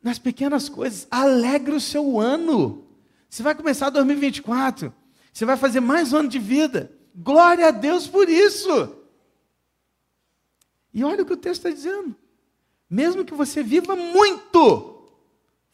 nas 0.02 0.18
pequenas 0.18 0.68
coisas. 0.68 1.06
Alegre 1.10 1.74
o 1.74 1.80
seu 1.80 2.20
ano. 2.20 2.84
Você 3.28 3.42
vai 3.42 3.54
começar 3.54 3.90
2024. 3.90 4.92
Você 5.32 5.44
vai 5.44 5.56
fazer 5.56 5.80
mais 5.80 6.12
um 6.12 6.18
ano 6.18 6.28
de 6.28 6.38
vida. 6.38 6.92
Glória 7.14 7.68
a 7.68 7.70
Deus 7.70 8.06
por 8.06 8.28
isso. 8.28 8.96
E 10.92 11.02
olha 11.02 11.22
o 11.22 11.26
que 11.26 11.32
o 11.32 11.36
texto 11.36 11.66
está 11.66 11.70
dizendo. 11.70 12.14
Mesmo 12.88 13.24
que 13.24 13.34
você 13.34 13.62
viva 13.62 13.96
muito, 13.96 15.08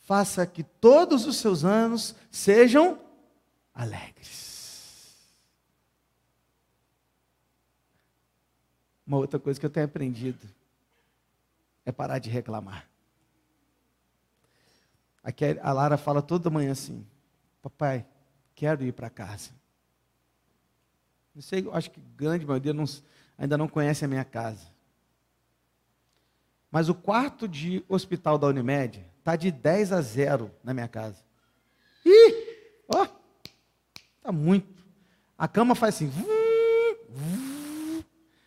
faça 0.02 0.46
que 0.46 0.62
todos 0.62 1.26
os 1.26 1.36
seus 1.36 1.64
anos 1.64 2.14
sejam 2.30 2.98
alegres. 3.74 4.51
Uma 9.06 9.16
outra 9.16 9.38
coisa 9.38 9.58
que 9.58 9.66
eu 9.66 9.70
tenho 9.70 9.86
aprendido 9.86 10.48
é 11.84 11.92
parar 11.92 12.18
de 12.18 12.30
reclamar. 12.30 12.88
Aqui 15.22 15.44
a 15.60 15.72
Lara 15.72 15.96
fala 15.96 16.20
toda 16.22 16.50
manhã 16.50 16.72
assim: 16.72 17.06
Papai, 17.60 18.06
quero 18.54 18.84
ir 18.84 18.92
para 18.92 19.10
casa. 19.10 19.50
Não 21.34 21.42
sei, 21.42 21.66
acho 21.72 21.90
que 21.90 22.00
grande 22.16 22.44
maioria 22.44 22.72
não, 22.72 22.84
ainda 23.38 23.56
não 23.56 23.68
conhece 23.68 24.04
a 24.04 24.08
minha 24.08 24.24
casa. 24.24 24.66
Mas 26.70 26.88
o 26.88 26.94
quarto 26.94 27.46
de 27.46 27.84
hospital 27.88 28.38
da 28.38 28.46
Unimed 28.46 29.04
está 29.18 29.36
de 29.36 29.50
10 29.50 29.92
a 29.92 30.00
0 30.00 30.50
na 30.64 30.72
minha 30.74 30.88
casa. 30.88 31.18
Ih! 32.04 32.82
Ó! 32.88 33.06
Está 34.16 34.32
muito. 34.32 34.82
A 35.36 35.46
cama 35.46 35.74
faz 35.74 35.96
assim. 35.96 36.10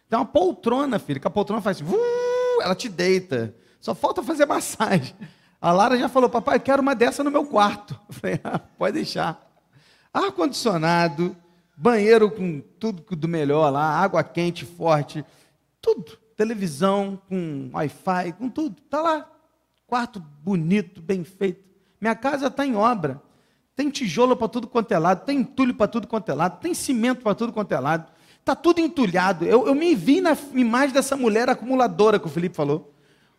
Tem 0.09 0.17
uma 0.17 0.25
poltrona, 0.25 0.99
filho, 0.99 1.19
que 1.19 1.27
a 1.27 1.31
poltrona 1.31 1.61
faz 1.61 1.81
assim. 1.81 1.91
Ela 2.61 2.75
te 2.75 2.89
deita. 2.89 3.55
Só 3.79 3.93
falta 3.93 4.23
fazer 4.23 4.45
massagem. 4.45 5.15
A 5.59 5.71
Lara 5.71 5.97
já 5.97 6.07
falou, 6.07 6.29
papai, 6.29 6.59
quero 6.59 6.81
uma 6.81 6.95
dessa 6.95 7.23
no 7.23 7.31
meu 7.31 7.45
quarto. 7.45 7.99
Eu 8.07 8.13
falei, 8.13 8.39
ah, 8.43 8.59
pode 8.59 8.93
deixar. 8.93 9.41
Ar-condicionado, 10.13 11.35
banheiro 11.75 12.29
com 12.31 12.61
tudo 12.79 13.03
do 13.15 13.27
melhor 13.27 13.69
lá, 13.69 13.83
água 13.83 14.23
quente, 14.23 14.65
forte, 14.65 15.25
tudo 15.81 16.17
televisão, 16.35 17.21
com 17.27 17.69
Wi-Fi, 17.73 18.33
com 18.33 18.49
tudo. 18.49 18.75
Está 18.83 19.01
lá. 19.01 19.29
Quarto 19.87 20.19
bonito, 20.19 21.01
bem 21.01 21.23
feito. 21.23 21.63
Minha 21.99 22.15
casa 22.15 22.47
está 22.47 22.65
em 22.65 22.75
obra. 22.75 23.21
Tem 23.75 23.89
tijolo 23.89 24.35
para 24.35 24.47
tudo 24.47 24.67
quanto 24.67 24.91
é 24.93 24.99
lado, 24.99 25.25
tem 25.25 25.39
entulho 25.39 25.73
para 25.73 25.87
tudo 25.87 26.07
quanto 26.07 26.29
é 26.29 26.33
lado, 26.33 26.59
tem 26.61 26.73
cimento 26.73 27.21
para 27.21 27.35
tudo 27.35 27.51
quanto 27.51 27.73
é 27.73 27.79
lado. 27.79 28.11
Está 28.45 28.55
tudo 28.55 28.79
entulhado. 28.79 29.43
Eu, 29.43 29.65
eu 29.65 29.73
me 29.73 29.95
vi 29.95 30.21
na 30.21 30.37
imagem 30.53 30.93
dessa 30.93 31.17
mulher 31.17 31.49
acumuladora 31.49 32.19
que 32.19 32.27
o 32.27 32.29
Felipe 32.29 32.55
falou. 32.55 32.93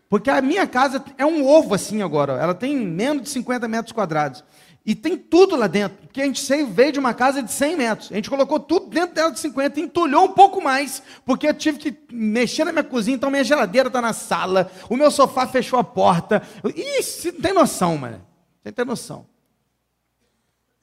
Porque 0.08 0.28
a 0.28 0.42
minha 0.42 0.66
casa 0.66 1.04
é 1.16 1.24
um 1.24 1.46
ovo 1.46 1.76
assim 1.76 2.02
agora. 2.02 2.32
Ela 2.32 2.56
tem 2.56 2.76
menos 2.76 3.22
de 3.22 3.28
50 3.28 3.68
metros 3.68 3.92
quadrados. 3.92 4.42
E 4.84 4.96
tem 4.96 5.16
tudo 5.16 5.54
lá 5.54 5.68
dentro, 5.68 5.98
porque 5.98 6.20
a 6.20 6.24
gente 6.24 6.64
veio 6.64 6.90
de 6.90 6.98
uma 6.98 7.14
casa 7.14 7.40
de 7.40 7.52
100 7.52 7.76
metros. 7.76 8.10
A 8.10 8.16
gente 8.16 8.28
colocou 8.28 8.58
tudo 8.58 8.88
dentro 8.88 9.14
dela 9.14 9.30
de 9.30 9.38
50, 9.38 9.78
entulhou 9.78 10.24
um 10.24 10.32
pouco 10.32 10.60
mais, 10.60 11.00
porque 11.24 11.46
eu 11.46 11.54
tive 11.54 11.78
que 11.78 11.96
mexer 12.12 12.64
na 12.64 12.72
minha 12.72 12.84
cozinha, 12.84 13.14
então 13.14 13.30
minha 13.30 13.44
geladeira 13.44 13.88
está 13.88 14.00
na 14.00 14.12
sala, 14.12 14.70
o 14.88 14.96
meu 14.96 15.10
sofá 15.10 15.46
fechou 15.46 15.78
a 15.78 15.84
porta. 15.84 16.42
Ih, 16.64 17.02
você 17.02 17.30
não 17.30 17.40
tem 17.40 17.52
noção, 17.52 17.96
mano. 17.96 18.26
Você 18.62 18.72
tem 18.72 18.84
noção. 18.84 19.26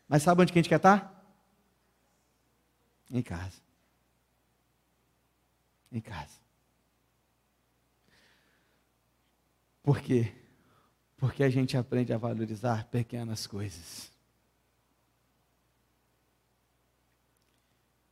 Mas 0.07 0.23
sabe 0.23 0.41
onde 0.41 0.53
que 0.53 0.59
a 0.59 0.61
gente 0.61 0.69
quer 0.69 0.75
estar? 0.75 0.99
Tá? 0.99 1.11
Em 3.11 3.21
casa. 3.21 3.62
Em 5.93 6.01
casa. 6.01 6.41
Por 9.83 10.01
quê? 10.01 10.33
Porque 11.15 11.43
a 11.43 11.49
gente 11.49 11.77
aprende 11.77 12.11
a 12.11 12.17
valorizar 12.17 12.85
pequenas 12.85 13.45
coisas. 13.45 14.11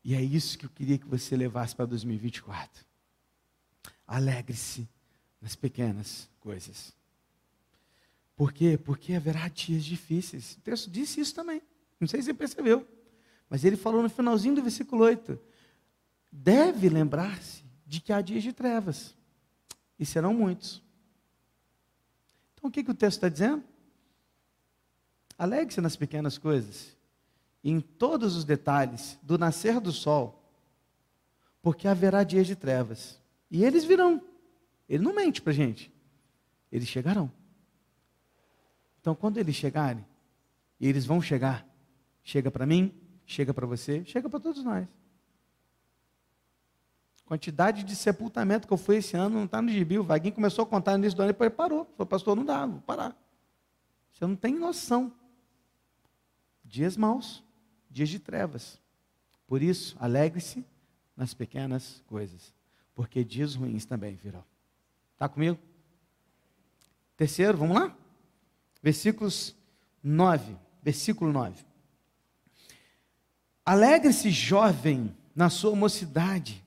E 0.04 0.14
é 0.14 0.22
isso 0.22 0.60
que 0.60 0.66
eu 0.66 0.70
queria 0.70 1.00
que 1.00 1.08
você 1.08 1.36
levasse 1.36 1.76
para 1.76 1.86
2024. 1.86 2.86
Alegre-se 4.06 4.88
nas 5.42 5.56
pequenas 5.56 6.30
coisas. 6.40 6.94
Por 8.36 8.54
quê? 8.54 8.78
Porque 8.78 9.14
haverá 9.16 9.48
dias 9.48 9.84
difíceis. 9.84 10.54
O 10.54 10.62
texto 10.62 10.90
disse 10.92 11.20
isso 11.20 11.34
também. 11.34 11.64
Não 12.00 12.08
sei 12.08 12.22
se 12.22 12.28
você 12.28 12.34
percebeu. 12.34 12.88
Mas 13.50 13.64
ele 13.64 13.76
falou 13.76 14.04
no 14.04 14.10
finalzinho 14.10 14.56
do 14.56 14.62
versículo 14.62 15.04
8: 15.04 15.40
deve 16.32 16.90
lembrar-se 16.90 17.71
de 17.92 18.00
que 18.00 18.14
há 18.14 18.22
dias 18.22 18.42
de 18.42 18.54
trevas, 18.54 19.14
e 20.00 20.06
serão 20.06 20.34
muitos. 20.34 20.82
Então 22.54 22.70
o 22.70 22.72
que, 22.72 22.86
que 22.86 22.92
o 22.92 22.94
texto 22.94 23.18
está 23.18 23.28
dizendo? 23.28 23.62
Alegre-se 25.38 25.82
nas 25.82 25.98
pequenas 25.98 26.38
coisas, 26.38 26.96
em 27.62 27.82
todos 27.82 28.38
os 28.38 28.46
detalhes 28.46 29.20
do 29.22 29.38
nascer 29.38 29.82
do 29.82 29.92
sol, 29.92 30.42
porque 31.62 31.86
haverá 31.86 32.24
dias 32.24 32.48
de 32.48 32.56
trevas. 32.56 33.20
E 33.50 33.66
eles 33.66 33.84
virão. 33.84 34.22
Ele 34.88 35.04
não 35.04 35.14
mente 35.14 35.42
para 35.42 35.52
gente. 35.52 35.94
Eles 36.72 36.88
chegarão. 36.88 37.30
Então, 39.02 39.14
quando 39.14 39.38
eles 39.38 39.56
chegarem, 39.58 40.06
e 40.80 40.88
eles 40.88 41.06
vão 41.06 41.22
chegar, 41.22 41.68
chega 42.24 42.50
para 42.50 42.66
mim, 42.66 42.94
chega 43.26 43.54
para 43.54 43.68
você, 43.68 44.06
chega 44.06 44.30
para 44.30 44.40
todos 44.40 44.64
nós. 44.64 44.88
Quantidade 47.32 47.86
de 47.86 47.96
sepultamento 47.96 48.68
que 48.68 48.74
eu 48.74 48.78
fui 48.78 48.98
esse 48.98 49.16
ano 49.16 49.38
não 49.38 49.46
está 49.46 49.62
no 49.62 49.70
gibi. 49.70 49.98
O 49.98 50.04
Vaguinho 50.04 50.36
começou 50.36 50.64
a 50.64 50.66
contar 50.66 50.98
início 50.98 51.16
do 51.16 51.22
ano 51.22 51.30
e 51.30 51.32
depois 51.32 51.50
parou. 51.54 51.86
Falou, 51.96 52.06
pastor, 52.06 52.36
não 52.36 52.44
dá, 52.44 52.66
vou 52.66 52.82
parar. 52.82 53.16
Você 54.12 54.28
não 54.28 54.36
tem 54.36 54.54
noção. 54.54 55.14
Dias 56.62 56.98
maus, 56.98 57.42
dias 57.90 58.10
de 58.10 58.20
trevas. 58.20 58.82
Por 59.48 59.64
isso, 59.64 59.96
alegre-se 59.98 60.66
nas 61.16 61.34
pequenas 61.34 62.04
coisas, 62.06 62.54
porque 62.94 63.24
dias 63.24 63.56
ruins 63.56 63.86
também 63.86 64.14
virão. 64.14 64.44
Está 65.14 65.30
comigo? 65.30 65.58
Terceiro, 67.16 67.58
vamos 67.58 67.78
lá? 67.78 67.96
Versículos 68.84 69.56
9. 70.04 70.58
Versículo 70.84 71.32
9. 71.32 71.64
Alegre-se, 73.66 74.30
jovem, 74.32 75.16
na 75.34 75.50
sua 75.50 75.74
mocidade 75.78 76.62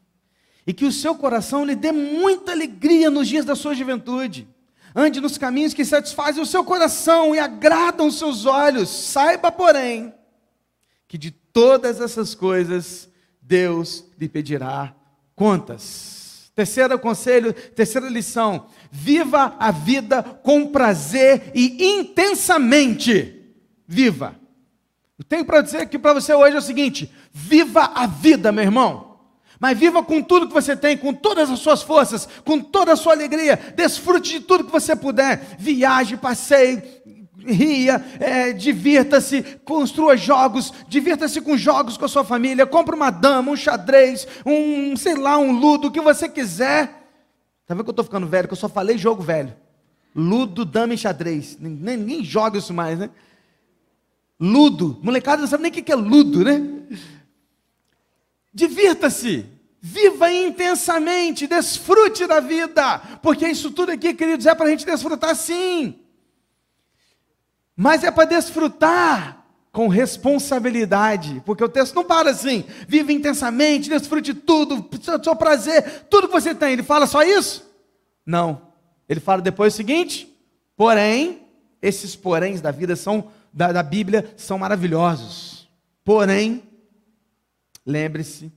e 0.66 0.72
que 0.72 0.84
o 0.84 0.92
seu 0.92 1.14
coração 1.14 1.64
lhe 1.64 1.74
dê 1.74 1.92
muita 1.92 2.52
alegria 2.52 3.10
nos 3.10 3.28
dias 3.28 3.44
da 3.44 3.54
sua 3.54 3.74
juventude. 3.74 4.48
Ande 4.94 5.20
nos 5.20 5.36
caminhos 5.36 5.74
que 5.74 5.84
satisfazem 5.84 6.42
o 6.42 6.46
seu 6.46 6.64
coração 6.64 7.34
e 7.34 7.38
agradam 7.38 8.06
os 8.06 8.18
seus 8.18 8.46
olhos. 8.46 8.88
Saiba, 8.88 9.50
porém, 9.50 10.14
que 11.08 11.18
de 11.18 11.30
todas 11.30 12.00
essas 12.00 12.34
coisas 12.34 13.08
Deus 13.42 14.04
lhe 14.18 14.28
pedirá 14.28 14.94
contas. 15.34 16.50
Terceiro 16.54 16.98
conselho, 16.98 17.52
terceira 17.52 18.08
lição: 18.08 18.68
viva 18.90 19.56
a 19.58 19.72
vida 19.72 20.22
com 20.22 20.68
prazer 20.68 21.50
e 21.54 21.98
intensamente. 21.98 23.42
Viva. 23.86 24.36
Eu 25.18 25.24
tenho 25.24 25.44
para 25.44 25.60
dizer 25.60 25.78
aqui 25.78 25.98
para 25.98 26.14
você 26.14 26.32
hoje 26.32 26.54
é 26.54 26.58
o 26.58 26.62
seguinte: 26.62 27.12
viva 27.32 27.82
a 27.94 28.06
vida, 28.06 28.52
meu 28.52 28.64
irmão. 28.64 29.13
Mas 29.64 29.78
viva 29.78 30.02
com 30.02 30.20
tudo 30.20 30.46
que 30.46 30.52
você 30.52 30.76
tem, 30.76 30.94
com 30.94 31.14
todas 31.14 31.50
as 31.50 31.58
suas 31.58 31.82
forças, 31.82 32.28
com 32.44 32.60
toda 32.60 32.92
a 32.92 32.96
sua 32.96 33.14
alegria. 33.14 33.56
Desfrute 33.74 34.32
de 34.32 34.40
tudo 34.40 34.64
que 34.64 34.70
você 34.70 34.94
puder. 34.94 35.56
Viaje, 35.58 36.18
passeie, 36.18 36.82
ria, 37.38 38.04
é, 38.20 38.52
divirta-se, 38.52 39.42
construa 39.64 40.18
jogos, 40.18 40.70
divirta-se 40.86 41.40
com 41.40 41.56
jogos 41.56 41.96
com 41.96 42.04
a 42.04 42.08
sua 42.08 42.22
família. 42.22 42.66
Compre 42.66 42.94
uma 42.94 43.08
dama, 43.08 43.52
um 43.52 43.56
xadrez, 43.56 44.28
um, 44.44 44.94
sei 44.98 45.14
lá, 45.14 45.38
um 45.38 45.58
ludo, 45.58 45.88
o 45.88 45.90
que 45.90 45.98
você 46.02 46.28
quiser. 46.28 46.88
Tá 47.66 47.72
vendo 47.72 47.84
que 47.84 47.88
eu 47.88 47.92
estou 47.92 48.04
ficando 48.04 48.26
velho? 48.26 48.46
Que 48.46 48.52
eu 48.52 48.58
só 48.58 48.68
falei 48.68 48.98
jogo 48.98 49.22
velho. 49.22 49.56
Ludo, 50.14 50.66
dama 50.66 50.92
e 50.92 50.98
xadrez. 50.98 51.56
Ninguém, 51.58 51.96
ninguém 51.96 52.22
joga 52.22 52.58
isso 52.58 52.74
mais, 52.74 52.98
né? 52.98 53.08
Ludo. 54.38 55.00
Molecada 55.02 55.40
não 55.40 55.48
sabe 55.48 55.62
nem 55.62 55.72
o 55.72 55.74
que 55.74 55.90
é 55.90 55.96
ludo, 55.96 56.44
né? 56.44 56.60
Divirta-se. 58.52 59.53
Viva 59.86 60.32
intensamente, 60.32 61.46
desfrute 61.46 62.26
da 62.26 62.40
vida, 62.40 62.98
porque 63.20 63.46
isso 63.46 63.70
tudo 63.70 63.92
aqui, 63.92 64.14
queridos, 64.14 64.46
é 64.46 64.54
para 64.54 64.64
a 64.64 64.70
gente 64.70 64.86
desfrutar 64.86 65.36
sim, 65.36 66.00
mas 67.76 68.02
é 68.02 68.10
para 68.10 68.24
desfrutar 68.24 69.44
com 69.70 69.86
responsabilidade, 69.86 71.42
porque 71.44 71.62
o 71.62 71.68
texto 71.68 71.94
não 71.96 72.02
para 72.02 72.30
assim, 72.30 72.64
viva 72.88 73.12
intensamente, 73.12 73.90
desfrute 73.90 74.32
tudo, 74.32 74.88
seu 75.22 75.36
prazer, 75.36 76.06
tudo 76.08 76.28
que 76.28 76.32
você 76.32 76.54
tem, 76.54 76.72
ele 76.72 76.82
fala 76.82 77.06
só 77.06 77.22
isso? 77.22 77.70
Não, 78.24 78.72
ele 79.06 79.20
fala 79.20 79.42
depois 79.42 79.74
o 79.74 79.76
seguinte, 79.76 80.34
porém, 80.74 81.42
esses 81.82 82.16
poréns 82.16 82.62
da 82.62 82.70
vida 82.70 82.96
são, 82.96 83.30
da, 83.52 83.70
da 83.70 83.82
Bíblia, 83.82 84.32
são 84.34 84.56
maravilhosos, 84.56 85.68
porém, 86.02 86.62
lembre-se, 87.84 88.50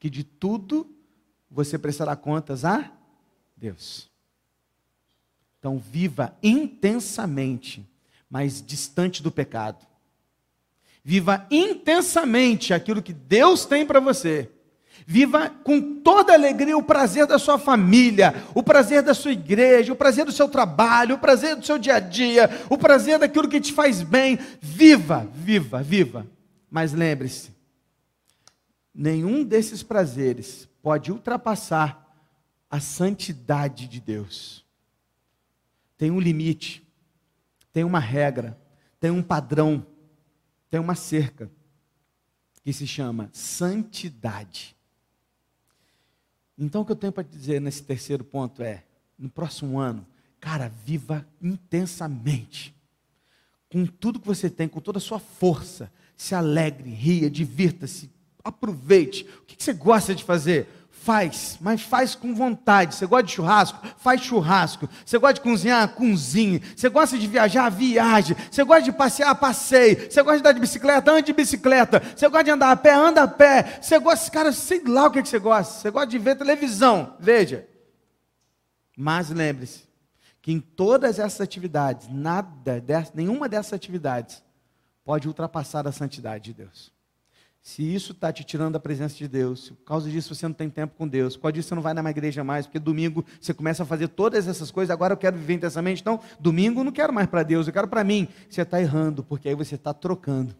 que 0.00 0.10
de 0.10 0.24
tudo 0.24 0.90
você 1.50 1.78
prestará 1.78 2.16
contas 2.16 2.64
a 2.64 2.90
Deus. 3.56 4.10
Então, 5.58 5.78
viva 5.78 6.34
intensamente, 6.42 7.86
mas 8.28 8.64
distante 8.64 9.22
do 9.22 9.30
pecado. 9.30 9.86
Viva 11.04 11.46
intensamente 11.50 12.72
aquilo 12.72 13.02
que 13.02 13.12
Deus 13.12 13.66
tem 13.66 13.84
para 13.84 14.00
você. 14.00 14.50
Viva 15.06 15.50
com 15.50 16.00
toda 16.00 16.32
alegria 16.32 16.76
o 16.76 16.82
prazer 16.82 17.26
da 17.26 17.38
sua 17.38 17.58
família, 17.58 18.34
o 18.54 18.62
prazer 18.62 19.02
da 19.02 19.12
sua 19.12 19.32
igreja, 19.32 19.92
o 19.92 19.96
prazer 19.96 20.24
do 20.24 20.32
seu 20.32 20.48
trabalho, 20.48 21.16
o 21.16 21.18
prazer 21.18 21.56
do 21.56 21.66
seu 21.66 21.78
dia 21.78 21.96
a 21.96 22.00
dia, 22.00 22.48
o 22.70 22.78
prazer 22.78 23.18
daquilo 23.18 23.48
que 23.48 23.60
te 23.60 23.72
faz 23.72 24.02
bem. 24.02 24.38
Viva, 24.60 25.28
viva, 25.34 25.82
viva. 25.82 26.26
Mas 26.70 26.92
lembre-se, 26.92 27.50
nenhum 28.94 29.44
desses 29.44 29.82
prazeres 29.82 30.68
pode 30.82 31.10
ultrapassar 31.10 32.06
a 32.70 32.80
santidade 32.80 33.88
de 33.88 34.00
Deus. 34.00 34.64
Tem 35.96 36.10
um 36.10 36.20
limite, 36.20 36.86
tem 37.72 37.84
uma 37.84 37.98
regra, 37.98 38.58
tem 38.98 39.10
um 39.10 39.22
padrão, 39.22 39.86
tem 40.68 40.80
uma 40.80 40.94
cerca 40.94 41.50
que 42.62 42.72
se 42.72 42.86
chama 42.86 43.30
santidade. 43.32 44.76
Então, 46.56 46.82
o 46.82 46.84
que 46.84 46.92
eu 46.92 46.96
tenho 46.96 47.12
para 47.12 47.22
dizer 47.22 47.60
nesse 47.60 47.82
terceiro 47.82 48.22
ponto 48.22 48.62
é: 48.62 48.84
no 49.18 49.30
próximo 49.30 49.78
ano, 49.78 50.06
cara, 50.38 50.68
viva 50.68 51.26
intensamente. 51.40 52.74
Com 53.70 53.86
tudo 53.86 54.20
que 54.20 54.26
você 54.26 54.50
tem, 54.50 54.68
com 54.68 54.80
toda 54.80 54.98
a 54.98 55.00
sua 55.00 55.18
força. 55.18 55.92
Se 56.16 56.34
alegre, 56.34 56.90
ria, 56.90 57.30
divirta-se, 57.30 58.10
aproveite. 58.50 59.26
O 59.42 59.46
que 59.46 59.62
você 59.62 59.72
gosta 59.72 60.14
de 60.14 60.22
fazer? 60.22 60.68
Faz, 60.90 61.56
mas 61.62 61.80
faz 61.80 62.14
com 62.14 62.34
vontade. 62.34 62.94
Você 62.94 63.06
gosta 63.06 63.24
de 63.24 63.32
churrasco? 63.32 63.86
Faz 63.96 64.20
churrasco. 64.20 64.86
Você 65.04 65.18
gosta 65.18 65.34
de 65.34 65.40
cozinhar? 65.40 65.88
Cozinhe. 65.94 66.60
Você 66.76 66.90
gosta 66.90 67.18
de 67.18 67.26
viajar? 67.26 67.70
Viaje. 67.70 68.36
Você 68.50 68.62
gosta 68.62 68.82
de 68.82 68.92
passear? 68.92 69.34
Passeie. 69.34 69.94
Você 69.94 70.22
gosta 70.22 70.36
de 70.36 70.40
andar 70.40 70.52
de 70.52 70.60
bicicleta? 70.60 71.10
Ande 71.10 71.26
de 71.26 71.32
bicicleta. 71.32 72.02
Você 72.14 72.28
gosta 72.28 72.44
de 72.44 72.50
andar 72.50 72.70
a 72.70 72.76
pé? 72.76 72.92
Anda 72.92 73.22
a 73.22 73.28
pé. 73.28 73.78
Você 73.80 73.98
gosta, 73.98 74.30
cara, 74.30 74.52
sei 74.52 74.84
lá 74.84 75.06
o 75.06 75.10
que, 75.10 75.24
você 75.24 75.38
gosta. 75.38 75.72
Você 75.72 75.90
gosta 75.90 76.08
de 76.08 76.18
ver 76.18 76.36
televisão? 76.36 77.16
Veja. 77.18 77.66
Mas 78.94 79.30
lembre-se 79.30 79.88
que 80.42 80.52
em 80.52 80.60
todas 80.60 81.18
essas 81.18 81.40
atividades, 81.40 82.08
nada, 82.08 82.84
nenhuma 83.14 83.48
dessas 83.48 83.72
atividades 83.72 84.42
pode 85.02 85.26
ultrapassar 85.26 85.86
a 85.88 85.92
santidade 85.92 86.44
de 86.44 86.54
Deus. 86.54 86.92
Se 87.62 87.82
isso 87.82 88.12
está 88.12 88.32
te 88.32 88.42
tirando 88.42 88.72
da 88.72 88.80
presença 88.80 89.16
de 89.16 89.28
Deus, 89.28 89.70
por 89.70 89.84
causa 89.84 90.10
disso 90.10 90.34
você 90.34 90.48
não 90.48 90.54
tem 90.54 90.70
tempo 90.70 90.94
com 90.96 91.06
Deus, 91.06 91.36
por 91.36 91.42
causa 91.42 91.52
disso 91.52 91.68
você 91.68 91.74
não 91.74 91.82
vai 91.82 91.92
na 91.92 92.10
igreja 92.10 92.42
mais, 92.42 92.66
porque 92.66 92.78
domingo 92.78 93.24
você 93.38 93.52
começa 93.52 93.82
a 93.82 93.86
fazer 93.86 94.08
todas 94.08 94.48
essas 94.48 94.70
coisas, 94.70 94.90
agora 94.90 95.12
eu 95.12 95.18
quero 95.18 95.36
viver 95.36 95.54
intensamente, 95.54 96.00
então 96.00 96.20
domingo 96.38 96.80
eu 96.80 96.84
não 96.84 96.92
quero 96.92 97.12
mais 97.12 97.26
para 97.26 97.42
Deus, 97.42 97.66
eu 97.66 97.72
quero 97.72 97.86
para 97.86 98.02
mim. 98.02 98.26
Você 98.48 98.62
está 98.62 98.80
errando, 98.80 99.22
porque 99.22 99.48
aí 99.48 99.54
você 99.54 99.74
está 99.74 99.92
trocando. 99.92 100.56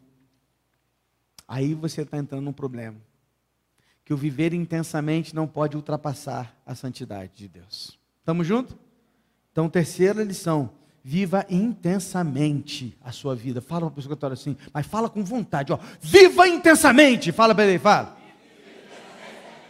Aí 1.49 1.75
você 1.75 2.03
está 2.03 2.19
entrando 2.19 2.45
num 2.45 2.53
problema. 2.53 2.97
Que 4.05 4.13
o 4.13 4.17
viver 4.17 4.53
intensamente 4.53 5.35
não 5.35 5.49
pode 5.49 5.77
ultrapassar 5.77 6.55
a 6.67 6.75
santidade 6.75 7.33
de 7.35 7.49
Deus. 7.49 7.99
Estamos 8.19 8.47
juntos? 8.47 8.77
Então, 9.51 9.69
terceira 9.69 10.23
lição: 10.23 10.71
Viva 11.03 11.47
intensamente 11.49 12.97
a 13.03 13.11
sua 13.11 13.35
vida. 13.35 13.61
Fala 13.61 13.83
para 13.83 13.89
a 13.89 13.97
pessoa 13.97 14.11
que 14.11 14.25
está 14.25 14.29
assim, 14.29 14.57
mas 14.73 14.87
fala 14.87 15.09
com 15.09 15.25
vontade. 15.25 15.73
Ó. 15.73 15.79
Viva 16.01 16.47
intensamente. 16.47 17.33
Fala 17.33 17.55
para 17.55 17.67
ele, 17.67 17.79
fala. 17.79 18.19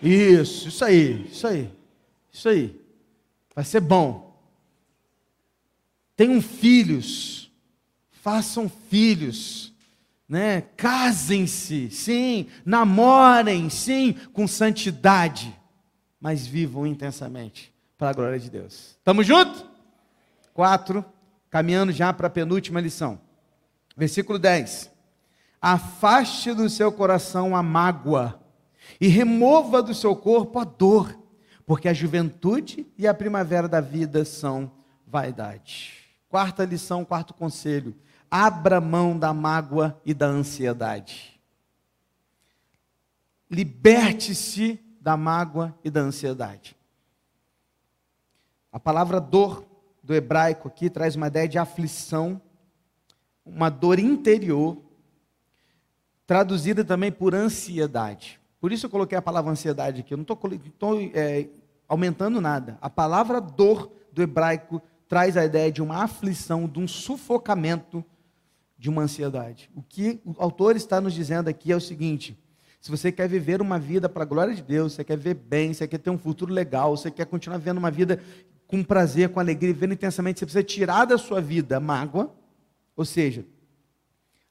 Isso, 0.02 0.68
isso 0.68 0.84
aí, 0.84 1.26
isso 1.26 1.46
aí, 1.46 1.70
isso 2.32 2.48
aí. 2.48 2.80
Vai 3.54 3.64
ser 3.64 3.80
bom. 3.80 4.30
Tenham 6.16 6.40
filhos, 6.40 7.50
façam 8.10 8.70
filhos, 8.88 9.72
né? 10.28 10.62
Casem-se, 10.76 11.90
sim, 11.90 12.46
namorem, 12.64 13.70
sim, 13.70 14.14
com 14.32 14.46
santidade, 14.48 15.54
mas 16.20 16.46
vivam 16.46 16.86
intensamente 16.86 17.72
para 17.96 18.10
a 18.10 18.12
glória 18.12 18.38
de 18.38 18.50
Deus. 18.50 18.98
Tamo 19.04 19.22
junto? 19.22 19.68
Quatro 20.52 21.04
caminhando 21.50 21.92
já 21.92 22.12
para 22.12 22.28
a 22.28 22.30
penúltima 22.30 22.80
lição. 22.80 23.20
Versículo 23.96 24.38
10. 24.38 24.90
Afaste 25.60 26.54
do 26.54 26.70
seu 26.70 26.90
coração 26.90 27.54
a 27.54 27.62
mágoa 27.62 28.40
e 29.00 29.08
remova 29.08 29.82
do 29.82 29.92
seu 29.92 30.16
corpo 30.16 30.58
a 30.58 30.64
dor, 30.64 31.18
porque 31.66 31.88
a 31.88 31.92
juventude 31.92 32.86
e 32.96 33.06
a 33.06 33.12
primavera 33.12 33.68
da 33.68 33.80
vida 33.80 34.24
são 34.24 34.72
vaidade. 35.06 36.00
Quarta 36.28 36.64
lição, 36.64 37.04
quarto 37.04 37.34
conselho: 37.34 37.94
abra 38.30 38.80
mão 38.80 39.18
da 39.18 39.34
mágoa 39.34 40.00
e 40.04 40.14
da 40.14 40.26
ansiedade. 40.26 41.38
Liberte-se 43.50 44.80
da 45.00 45.16
mágoa 45.16 45.76
e 45.82 45.90
da 45.90 46.00
ansiedade. 46.00 46.76
A 48.72 48.78
palavra 48.78 49.20
dor 49.20 49.69
do 50.10 50.14
hebraico 50.16 50.66
aqui 50.66 50.90
traz 50.90 51.14
uma 51.14 51.28
ideia 51.28 51.46
de 51.46 51.56
aflição, 51.56 52.42
uma 53.46 53.68
dor 53.68 54.00
interior, 54.00 54.76
traduzida 56.26 56.84
também 56.84 57.12
por 57.12 57.32
ansiedade. 57.32 58.40
Por 58.60 58.72
isso 58.72 58.86
eu 58.86 58.90
coloquei 58.90 59.16
a 59.16 59.22
palavra 59.22 59.52
ansiedade 59.52 60.00
aqui. 60.00 60.12
Eu 60.12 60.16
não 60.16 60.22
estou 60.24 60.98
é, 61.14 61.46
aumentando 61.86 62.40
nada. 62.40 62.76
A 62.80 62.90
palavra 62.90 63.40
dor 63.40 63.88
do 64.12 64.20
hebraico 64.20 64.82
traz 65.08 65.36
a 65.36 65.44
ideia 65.44 65.70
de 65.70 65.80
uma 65.80 66.02
aflição, 66.02 66.66
de 66.66 66.80
um 66.80 66.88
sufocamento, 66.88 68.04
de 68.76 68.90
uma 68.90 69.02
ansiedade. 69.02 69.70
O 69.76 69.80
que 69.80 70.20
o 70.24 70.34
autor 70.38 70.74
está 70.74 71.00
nos 71.00 71.14
dizendo 71.14 71.46
aqui 71.46 71.70
é 71.70 71.76
o 71.76 71.80
seguinte: 71.80 72.36
se 72.80 72.90
você 72.90 73.12
quer 73.12 73.28
viver 73.28 73.62
uma 73.62 73.78
vida 73.78 74.08
para 74.08 74.24
a 74.24 74.26
glória 74.26 74.56
de 74.56 74.62
Deus, 74.62 74.94
você 74.94 75.04
quer 75.04 75.16
ver 75.16 75.34
bem, 75.34 75.72
você 75.72 75.86
quer 75.86 75.98
ter 75.98 76.10
um 76.10 76.18
futuro 76.18 76.52
legal, 76.52 76.96
você 76.96 77.12
quer 77.12 77.26
continuar 77.26 77.58
vivendo 77.58 77.78
uma 77.78 77.92
vida 77.92 78.20
com 78.70 78.84
prazer, 78.84 79.30
com 79.30 79.40
alegria, 79.40 79.74
vivendo 79.74 79.94
intensamente, 79.94 80.38
você 80.38 80.46
precisa 80.46 80.62
tirar 80.62 81.04
da 81.04 81.18
sua 81.18 81.40
vida 81.40 81.76
a 81.76 81.80
mágoa, 81.80 82.32
ou 82.96 83.04
seja, 83.04 83.44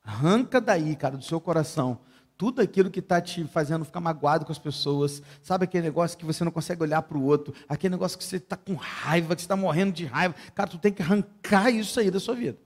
arranca 0.04 0.60
daí, 0.60 0.96
cara, 0.96 1.16
do 1.16 1.24
seu 1.24 1.40
coração, 1.40 2.00
tudo 2.38 2.62
aquilo 2.62 2.90
que 2.90 3.00
está 3.00 3.22
te 3.22 3.46
fazendo 3.46 3.86
ficar 3.86 4.02
magoado 4.02 4.46
com 4.46 4.52
as 4.52 4.60
pessoas, 4.60 5.22
sabe 5.42 5.64
aquele 5.64 5.84
negócio 5.84 6.18
que 6.18 6.26
você 6.26 6.44
não 6.44 6.52
consegue 6.52 6.84
olhar 6.84 7.02
para 7.02 7.18
o 7.18 7.24
outro, 7.24 7.54
aquele 7.68 7.94
negócio 7.94 8.18
que 8.18 8.24
você 8.24 8.36
está 8.36 8.58
com 8.58 8.76
raiva, 8.76 9.36
que 9.36 9.42
você 9.42 9.46
está 9.46 9.56
morrendo 9.56 9.94
de 9.94 10.06
raiva, 10.06 10.36
cara, 10.54 10.70
tu 10.70 10.78
tem 10.78 10.92
que 10.92 11.02
arrancar 11.02 11.70
isso 11.70 12.00
aí 12.00 12.12
da 12.12 12.20
sua 12.20 12.36
vida. 12.36 12.58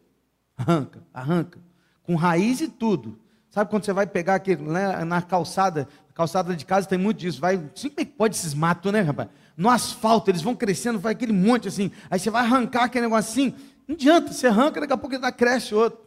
Arranca, 0.57 1.03
arranca, 1.13 1.59
com 2.03 2.15
raiz 2.15 2.61
e 2.61 2.67
tudo. 2.67 3.19
Sabe 3.49 3.69
quando 3.69 3.85
você 3.85 3.93
vai 3.93 4.07
pegar 4.07 4.35
aqui 4.35 4.55
né, 4.55 5.05
na 5.05 5.21
calçada, 5.21 5.87
calçada 6.13 6.55
de 6.55 6.65
casa 6.65 6.87
tem 6.87 6.97
muito 6.97 7.19
disso, 7.19 7.39
vai, 7.39 7.57
como 7.57 7.93
é 7.97 8.05
que 8.05 8.11
pode 8.11 8.35
esses 8.35 8.53
matos, 8.53 8.91
né, 8.91 9.01
rapaz? 9.01 9.29
no 9.55 9.69
asfalto, 9.69 10.29
eles 10.29 10.41
vão 10.41 10.55
crescendo, 10.55 10.99
vai 10.99 11.13
aquele 11.13 11.33
monte 11.33 11.67
assim. 11.67 11.91
Aí 12.09 12.19
você 12.19 12.29
vai 12.29 12.43
arrancar 12.43 12.85
aquele 12.85 13.05
negócio 13.05 13.31
assim, 13.31 13.55
não 13.87 13.95
adianta, 13.95 14.31
você 14.31 14.47
arranca, 14.47 14.81
daqui 14.81 14.93
a 14.93 14.97
pouco 14.97 15.15
ainda 15.15 15.31
cresce 15.31 15.75
outro. 15.75 16.01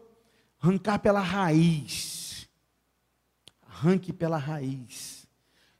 Arrancar 0.60 0.98
pela 0.98 1.20
raiz. 1.20 2.48
Arranque 3.68 4.12
pela 4.12 4.36
raiz. 4.36 5.26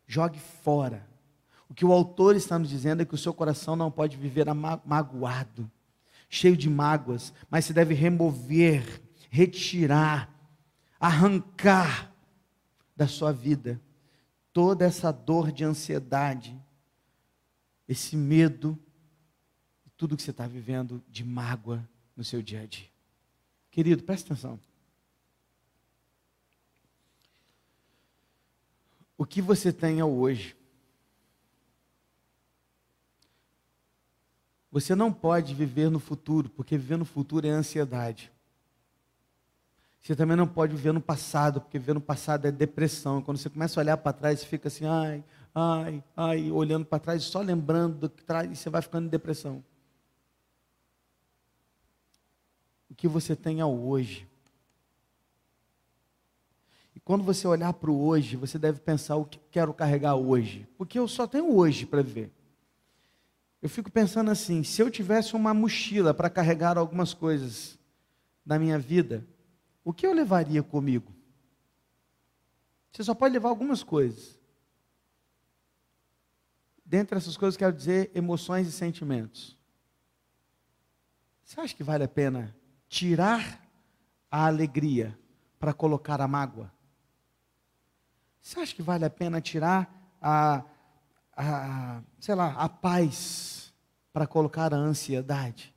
Jogue 0.06 0.38
fora. 0.62 1.06
O 1.68 1.74
que 1.74 1.84
o 1.84 1.92
autor 1.92 2.36
está 2.36 2.58
nos 2.58 2.68
dizendo 2.68 3.02
é 3.02 3.04
que 3.04 3.14
o 3.14 3.18
seu 3.18 3.34
coração 3.34 3.74
não 3.74 3.90
pode 3.90 4.16
viver 4.16 4.46
magoado, 4.84 5.70
cheio 6.28 6.56
de 6.56 6.70
mágoas, 6.70 7.32
mas 7.50 7.64
se 7.64 7.72
deve 7.72 7.92
remover, 7.92 9.02
retirar, 9.28 10.30
arrancar 11.00 12.12
da 12.94 13.08
sua 13.08 13.32
vida 13.32 13.80
toda 14.56 14.86
essa 14.86 15.12
dor 15.12 15.52
de 15.52 15.64
ansiedade, 15.64 16.58
esse 17.86 18.16
medo, 18.16 18.82
tudo 19.98 20.16
que 20.16 20.22
você 20.22 20.30
está 20.30 20.46
vivendo 20.46 21.04
de 21.06 21.22
mágoa 21.22 21.86
no 22.16 22.24
seu 22.24 22.40
dia 22.40 22.62
a 22.62 22.66
dia. 22.66 22.88
Querido, 23.70 24.02
presta 24.02 24.32
atenção. 24.32 24.58
O 29.18 29.26
que 29.26 29.42
você 29.42 29.70
tem 29.70 30.00
é 30.00 30.04
hoje. 30.06 30.56
Você 34.70 34.94
não 34.94 35.12
pode 35.12 35.54
viver 35.54 35.90
no 35.90 36.00
futuro, 36.00 36.48
porque 36.48 36.78
viver 36.78 36.96
no 36.96 37.04
futuro 37.04 37.46
é 37.46 37.50
ansiedade. 37.50 38.32
Você 40.06 40.14
também 40.14 40.36
não 40.36 40.46
pode 40.46 40.76
viver 40.76 40.92
no 40.92 41.00
passado, 41.00 41.60
porque 41.60 41.80
viver 41.80 41.94
no 41.94 42.00
passado 42.00 42.46
é 42.46 42.52
depressão. 42.52 43.20
Quando 43.20 43.38
você 43.38 43.50
começa 43.50 43.80
a 43.80 43.82
olhar 43.82 43.96
para 43.96 44.12
trás, 44.12 44.38
você 44.38 44.46
fica 44.46 44.68
assim, 44.68 44.84
ai, 44.84 45.24
ai, 45.52 46.04
ai, 46.16 46.48
olhando 46.52 46.86
para 46.86 47.00
trás, 47.00 47.24
só 47.24 47.40
lembrando 47.40 47.96
do 47.98 48.08
que 48.08 48.22
traz, 48.22 48.48
e 48.48 48.54
você 48.54 48.70
vai 48.70 48.80
ficando 48.80 49.06
em 49.06 49.08
depressão. 49.08 49.64
O 52.88 52.94
que 52.94 53.08
você 53.08 53.34
tem 53.34 53.58
é 53.58 53.64
o 53.64 53.88
hoje. 53.88 54.28
E 56.94 57.00
quando 57.00 57.24
você 57.24 57.48
olhar 57.48 57.72
para 57.72 57.90
o 57.90 58.06
hoje, 58.06 58.36
você 58.36 58.60
deve 58.60 58.78
pensar 58.78 59.16
o 59.16 59.24
que 59.24 59.40
quero 59.50 59.74
carregar 59.74 60.14
hoje. 60.14 60.68
Porque 60.78 61.00
eu 61.00 61.08
só 61.08 61.26
tenho 61.26 61.52
hoje 61.52 61.84
para 61.84 62.00
viver. 62.00 62.30
Eu 63.60 63.68
fico 63.68 63.90
pensando 63.90 64.30
assim: 64.30 64.62
se 64.62 64.80
eu 64.80 64.88
tivesse 64.88 65.34
uma 65.34 65.52
mochila 65.52 66.14
para 66.14 66.30
carregar 66.30 66.78
algumas 66.78 67.12
coisas 67.12 67.76
da 68.44 68.56
minha 68.56 68.78
vida, 68.78 69.26
o 69.86 69.92
que 69.94 70.04
eu 70.04 70.12
levaria 70.12 70.64
comigo? 70.64 71.14
Você 72.90 73.04
só 73.04 73.14
pode 73.14 73.32
levar 73.32 73.50
algumas 73.50 73.84
coisas. 73.84 74.36
dentre 76.84 77.16
essas 77.16 77.36
coisas, 77.36 77.56
quero 77.56 77.72
dizer 77.72 78.10
emoções 78.12 78.66
e 78.66 78.72
sentimentos. 78.72 79.56
Você 81.44 81.60
acha 81.60 81.74
que 81.74 81.84
vale 81.84 82.02
a 82.02 82.08
pena 82.08 82.52
tirar 82.88 83.64
a 84.28 84.46
alegria 84.46 85.16
para 85.56 85.72
colocar 85.72 86.20
a 86.20 86.26
mágoa? 86.26 86.72
Você 88.42 88.58
acha 88.58 88.74
que 88.74 88.82
vale 88.82 89.04
a 89.04 89.10
pena 89.10 89.40
tirar 89.40 90.16
a, 90.20 90.64
a 91.36 92.02
sei 92.18 92.34
lá, 92.34 92.54
a 92.54 92.68
paz 92.68 93.72
para 94.12 94.26
colocar 94.26 94.74
a 94.74 94.76
ansiedade? 94.76 95.72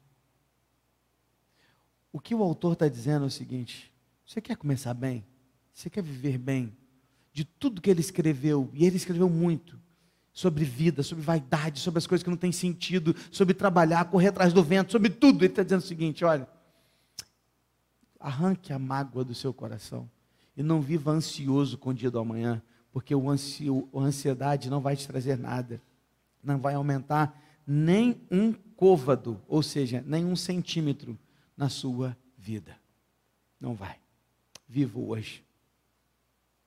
O 2.11 2.19
que 2.19 2.33
o 2.33 2.41
autor 2.41 2.73
está 2.73 2.87
dizendo 2.87 3.25
é 3.25 3.27
o 3.27 3.31
seguinte: 3.31 3.89
você 4.29 4.39
quer 4.39 4.55
começar 4.55 4.93
bem? 4.93 5.25
Você 5.73 5.89
quer 5.89 6.03
viver 6.03 6.37
bem? 6.37 6.71
De 7.33 7.43
tudo 7.43 7.81
que 7.81 7.89
ele 7.89 7.99
escreveu, 7.99 8.69
e 8.73 8.85
ele 8.85 8.95
escreveu 8.95 9.27
muito, 9.27 9.79
sobre 10.31 10.63
vida, 10.63 11.01
sobre 11.01 11.23
vaidade, 11.23 11.79
sobre 11.79 11.97
as 11.97 12.05
coisas 12.05 12.23
que 12.23 12.29
não 12.29 12.37
têm 12.37 12.51
sentido, 12.51 13.15
sobre 13.31 13.55
trabalhar, 13.55 14.05
correr 14.05 14.27
atrás 14.27 14.53
do 14.53 14.63
vento, 14.63 14.91
sobre 14.91 15.09
tudo. 15.09 15.43
Ele 15.43 15.51
está 15.51 15.63
dizendo 15.63 15.79
o 15.79 15.85
seguinte: 15.85 16.23
olha, 16.23 16.47
arranque 18.19 18.71
a 18.71 18.77
mágoa 18.77 19.23
do 19.23 19.33
seu 19.33 19.51
coração 19.51 20.07
e 20.55 20.61
não 20.61 20.79
viva 20.79 21.09
ansioso 21.09 21.75
com 21.75 21.89
o 21.89 21.93
dia 21.93 22.11
do 22.11 22.19
amanhã, 22.19 22.61
porque 22.91 23.15
o 23.15 23.31
ansio, 23.31 23.89
a 23.91 23.97
ansiedade 23.97 24.69
não 24.69 24.79
vai 24.79 24.95
te 24.95 25.07
trazer 25.07 25.39
nada, 25.39 25.81
não 26.43 26.59
vai 26.59 26.75
aumentar 26.75 27.35
nem 27.65 28.21
um 28.29 28.53
côvado, 28.53 29.41
ou 29.47 29.63
seja, 29.63 30.03
nem 30.05 30.23
um 30.23 30.35
centímetro 30.35 31.17
na 31.57 31.67
sua 31.67 32.15
vida. 32.37 32.77
Não 33.59 33.73
vai. 33.73 33.97
Vivo 34.69 35.09
hoje. 35.09 35.43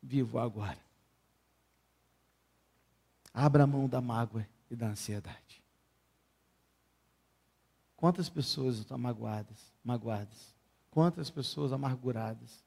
Vivo 0.02 0.40
agora. 0.40 0.78
Abra 3.32 3.62
a 3.62 3.66
mão 3.66 3.88
da 3.88 4.00
mágoa 4.00 4.44
e 4.68 4.74
da 4.74 4.88
ansiedade. 4.88 5.62
Quantas 7.96 8.28
pessoas 8.28 8.78
estão 8.78 8.98
magoadas, 8.98 9.72
magoadas? 9.84 10.52
Quantas 10.90 11.30
pessoas 11.30 11.72
amarguradas? 11.72 12.64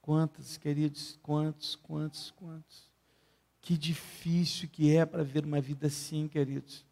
Quantas, 0.00 0.56
queridos, 0.56 1.18
quantos, 1.20 1.74
quantos, 1.74 2.30
quantos? 2.30 2.88
Que 3.60 3.76
difícil 3.76 4.68
que 4.68 4.94
é 4.94 5.04
para 5.04 5.24
ver 5.24 5.44
uma 5.44 5.60
vida 5.60 5.88
assim, 5.88 6.28
queridos. 6.28 6.86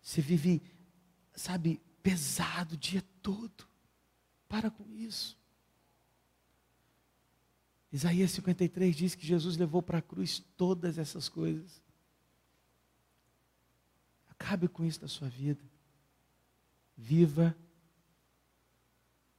Você 0.00 0.22
vive, 0.22 0.62
sabe, 1.34 1.82
pesado 2.02 2.74
o 2.74 2.78
dia 2.78 3.04
todo. 3.20 3.68
Para 4.48 4.70
com 4.70 4.90
isso. 4.94 5.36
Isaías 7.92 8.30
53 8.30 8.96
diz 8.96 9.14
que 9.14 9.26
Jesus 9.26 9.58
levou 9.58 9.82
para 9.82 9.98
a 9.98 10.02
cruz 10.02 10.42
todas 10.56 10.96
essas 10.96 11.28
coisas. 11.28 11.82
Acabe 14.30 14.66
com 14.66 14.82
isso 14.82 15.00
da 15.00 15.08
sua 15.08 15.28
vida. 15.28 15.62
Viva 16.96 17.54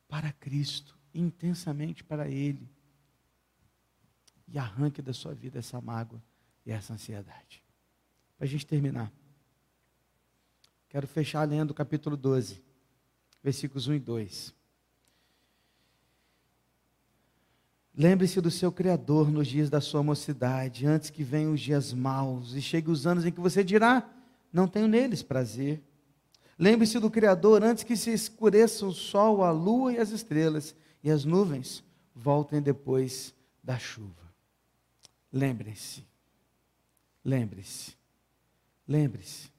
para 0.07 0.31
Cristo, 0.31 0.95
intensamente 1.13 2.03
para 2.03 2.29
Ele. 2.29 2.69
E 4.47 4.59
arranque 4.59 5.01
da 5.01 5.13
sua 5.13 5.33
vida 5.33 5.57
essa 5.57 5.81
mágoa 5.81 6.21
e 6.63 6.71
essa 6.71 6.93
ansiedade. 6.93 7.63
Para 8.37 8.45
a 8.45 8.49
gente 8.49 8.67
terminar. 8.67 9.11
Quero 10.89 11.07
fechar 11.07 11.49
lendo 11.49 11.71
o 11.71 11.73
capítulo 11.73 12.15
12, 12.15 12.63
versículos 13.41 13.87
1 13.87 13.95
e 13.95 13.99
2. 13.99 14.62
Lembre-se 17.95 18.41
do 18.41 18.49
seu 18.49 18.71
Criador 18.71 19.29
nos 19.29 19.47
dias 19.47 19.69
da 19.69 19.79
sua 19.79 20.01
mocidade, 20.01 20.87
antes 20.87 21.11
que 21.11 21.23
venham 21.23 21.53
os 21.53 21.61
dias 21.61 21.93
maus 21.93 22.53
e 22.53 22.61
cheguem 22.61 22.91
os 22.91 23.05
anos 23.05 23.23
em 23.23 23.31
que 23.31 23.39
você 23.39 23.63
dirá: 23.63 24.09
não 24.51 24.67
tenho 24.67 24.87
neles 24.87 25.21
prazer. 25.21 25.81
Lembre-se 26.57 26.99
do 26.99 27.09
Criador 27.09 27.63
antes 27.63 27.83
que 27.83 27.95
se 27.95 28.11
escureça 28.11 28.85
o 28.85 28.91
sol, 28.91 29.43
a 29.43 29.51
lua 29.51 29.93
e 29.93 29.97
as 29.99 30.09
estrelas, 30.09 30.75
e 31.03 31.11
as 31.11 31.23
nuvens 31.23 31.83
voltem 32.15 32.61
depois 32.61 33.33
da 33.63 33.77
chuva. 33.77 34.33
Lembre-se, 35.31 36.03
lembre-se, 37.23 37.95
lembre-se. 38.87 39.51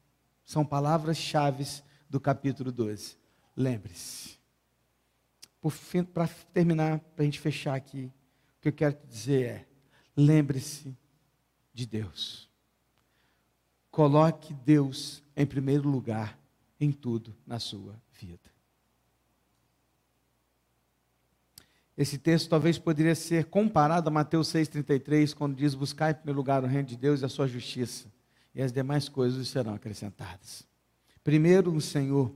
São 0.45 0.65
palavras-chave 0.65 1.65
do 2.09 2.21
capítulo 2.21 2.71
12. 2.71 3.17
Lembre-se. 3.57 4.39
Para 6.13 6.29
terminar, 6.53 6.99
para 6.99 7.23
a 7.23 7.25
gente 7.25 7.41
fechar 7.41 7.75
aqui, 7.75 8.13
que 8.65 8.69
eu 8.69 8.73
quero 8.73 8.95
te 8.95 9.07
dizer 9.07 9.45
é: 9.45 9.67
lembre-se 10.17 10.97
de 11.73 11.87
Deus. 11.87 12.49
Coloque 13.91 14.55
Deus 14.55 15.23
em 15.37 15.45
primeiro 15.47 15.89
lugar 15.89 16.39
em 16.81 16.91
tudo 16.91 17.35
na 17.47 17.59
sua 17.59 17.95
vida. 18.19 18.53
Esse 21.97 22.19
texto 22.19 22.49
talvez 22.49 22.77
poderia 22.79 23.15
ser 23.15 23.45
comparado 23.45 24.09
a 24.09 24.11
Mateus 24.11 24.49
6,33, 24.49 25.35
quando 25.35 25.55
diz: 25.55 25.75
Buscar 25.75 26.11
em 26.11 26.15
primeiro 26.15 26.39
lugar 26.39 26.65
o 26.65 26.67
reino 26.67 26.89
de 26.89 26.97
Deus 26.97 27.21
e 27.21 27.25
a 27.25 27.29
sua 27.29 27.47
justiça, 27.47 28.11
e 28.55 28.63
as 28.63 28.73
demais 28.73 29.09
coisas 29.09 29.47
serão 29.47 29.75
acrescentadas. 29.75 30.67
Primeiro, 31.23 31.73
o 31.73 31.81
Senhor. 31.81 32.35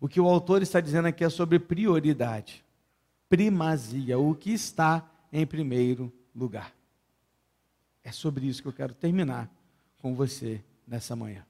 O 0.00 0.08
que 0.08 0.20
o 0.20 0.28
autor 0.28 0.62
está 0.62 0.80
dizendo 0.80 1.06
aqui 1.06 1.22
é 1.22 1.30
sobre 1.30 1.58
prioridade, 1.58 2.64
primazia, 3.28 4.18
o 4.18 4.34
que 4.34 4.50
está 4.50 5.10
em 5.34 5.44
primeiro 5.44 6.12
lugar. 6.32 6.72
É 8.04 8.12
sobre 8.12 8.46
isso 8.46 8.62
que 8.62 8.68
eu 8.68 8.72
quero 8.72 8.94
terminar 8.94 9.50
com 9.98 10.14
você 10.14 10.62
nessa 10.86 11.16
manhã. 11.16 11.44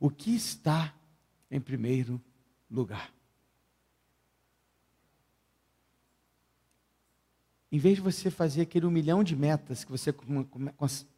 O 0.00 0.10
que 0.10 0.34
está 0.34 0.92
em 1.48 1.60
primeiro 1.60 2.20
lugar? 2.68 3.14
Em 7.70 7.78
vez 7.78 7.94
de 7.94 8.02
você 8.02 8.28
fazer 8.28 8.62
aquele 8.62 8.86
um 8.86 8.90
milhão 8.90 9.22
de 9.22 9.36
metas 9.36 9.84
que 9.84 9.92
você 9.92 10.12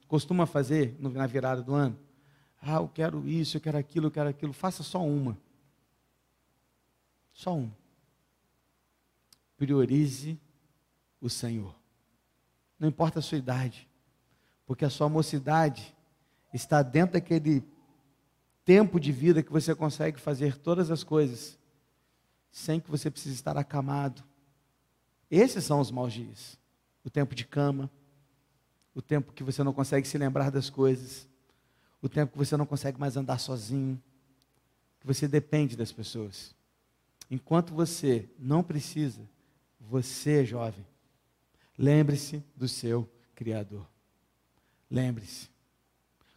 costuma 0.06 0.44
fazer 0.44 0.94
na 1.00 1.26
virada 1.26 1.62
do 1.62 1.72
ano, 1.72 1.98
ah, 2.60 2.74
eu 2.74 2.88
quero 2.88 3.26
isso, 3.26 3.56
eu 3.56 3.60
quero 3.62 3.78
aquilo, 3.78 4.08
eu 4.08 4.10
quero 4.10 4.28
aquilo, 4.28 4.52
faça 4.52 4.82
só 4.82 5.02
uma. 5.02 5.38
Só 7.32 7.56
uma. 7.56 7.74
Priorize 9.56 10.38
o 11.22 11.30
Senhor. 11.30 11.74
Não 12.78 12.88
importa 12.88 13.20
a 13.20 13.22
sua 13.22 13.38
idade, 13.38 13.88
porque 14.66 14.84
a 14.84 14.90
sua 14.90 15.08
mocidade 15.08 15.96
está 16.52 16.82
dentro 16.82 17.14
daquele 17.14 17.62
tempo 18.64 18.98
de 18.98 19.12
vida 19.12 19.42
que 19.42 19.52
você 19.52 19.74
consegue 19.74 20.20
fazer 20.20 20.58
todas 20.58 20.90
as 20.90 21.04
coisas 21.04 21.58
sem 22.50 22.80
que 22.80 22.90
você 22.90 23.10
precise 23.10 23.36
estar 23.36 23.56
acamado. 23.56 24.22
Esses 25.30 25.64
são 25.64 25.80
os 25.80 25.90
maus 25.90 26.12
dias. 26.12 26.58
O 27.04 27.08
tempo 27.08 27.34
de 27.34 27.46
cama, 27.46 27.90
o 28.94 29.00
tempo 29.00 29.32
que 29.32 29.42
você 29.42 29.62
não 29.62 29.72
consegue 29.72 30.06
se 30.06 30.18
lembrar 30.18 30.50
das 30.50 30.68
coisas, 30.68 31.26
o 32.02 32.08
tempo 32.08 32.32
que 32.32 32.38
você 32.38 32.56
não 32.56 32.66
consegue 32.66 33.00
mais 33.00 33.16
andar 33.16 33.38
sozinho, 33.38 34.00
que 35.00 35.06
você 35.06 35.26
depende 35.26 35.76
das 35.76 35.92
pessoas. 35.92 36.54
Enquanto 37.30 37.72
você 37.72 38.28
não 38.38 38.62
precisa, 38.62 39.22
você, 39.80 40.44
jovem, 40.44 40.84
lembre-se 41.78 42.42
do 42.56 42.68
seu 42.68 43.08
Criador. 43.34 43.86
Lembre-se. 44.90 45.48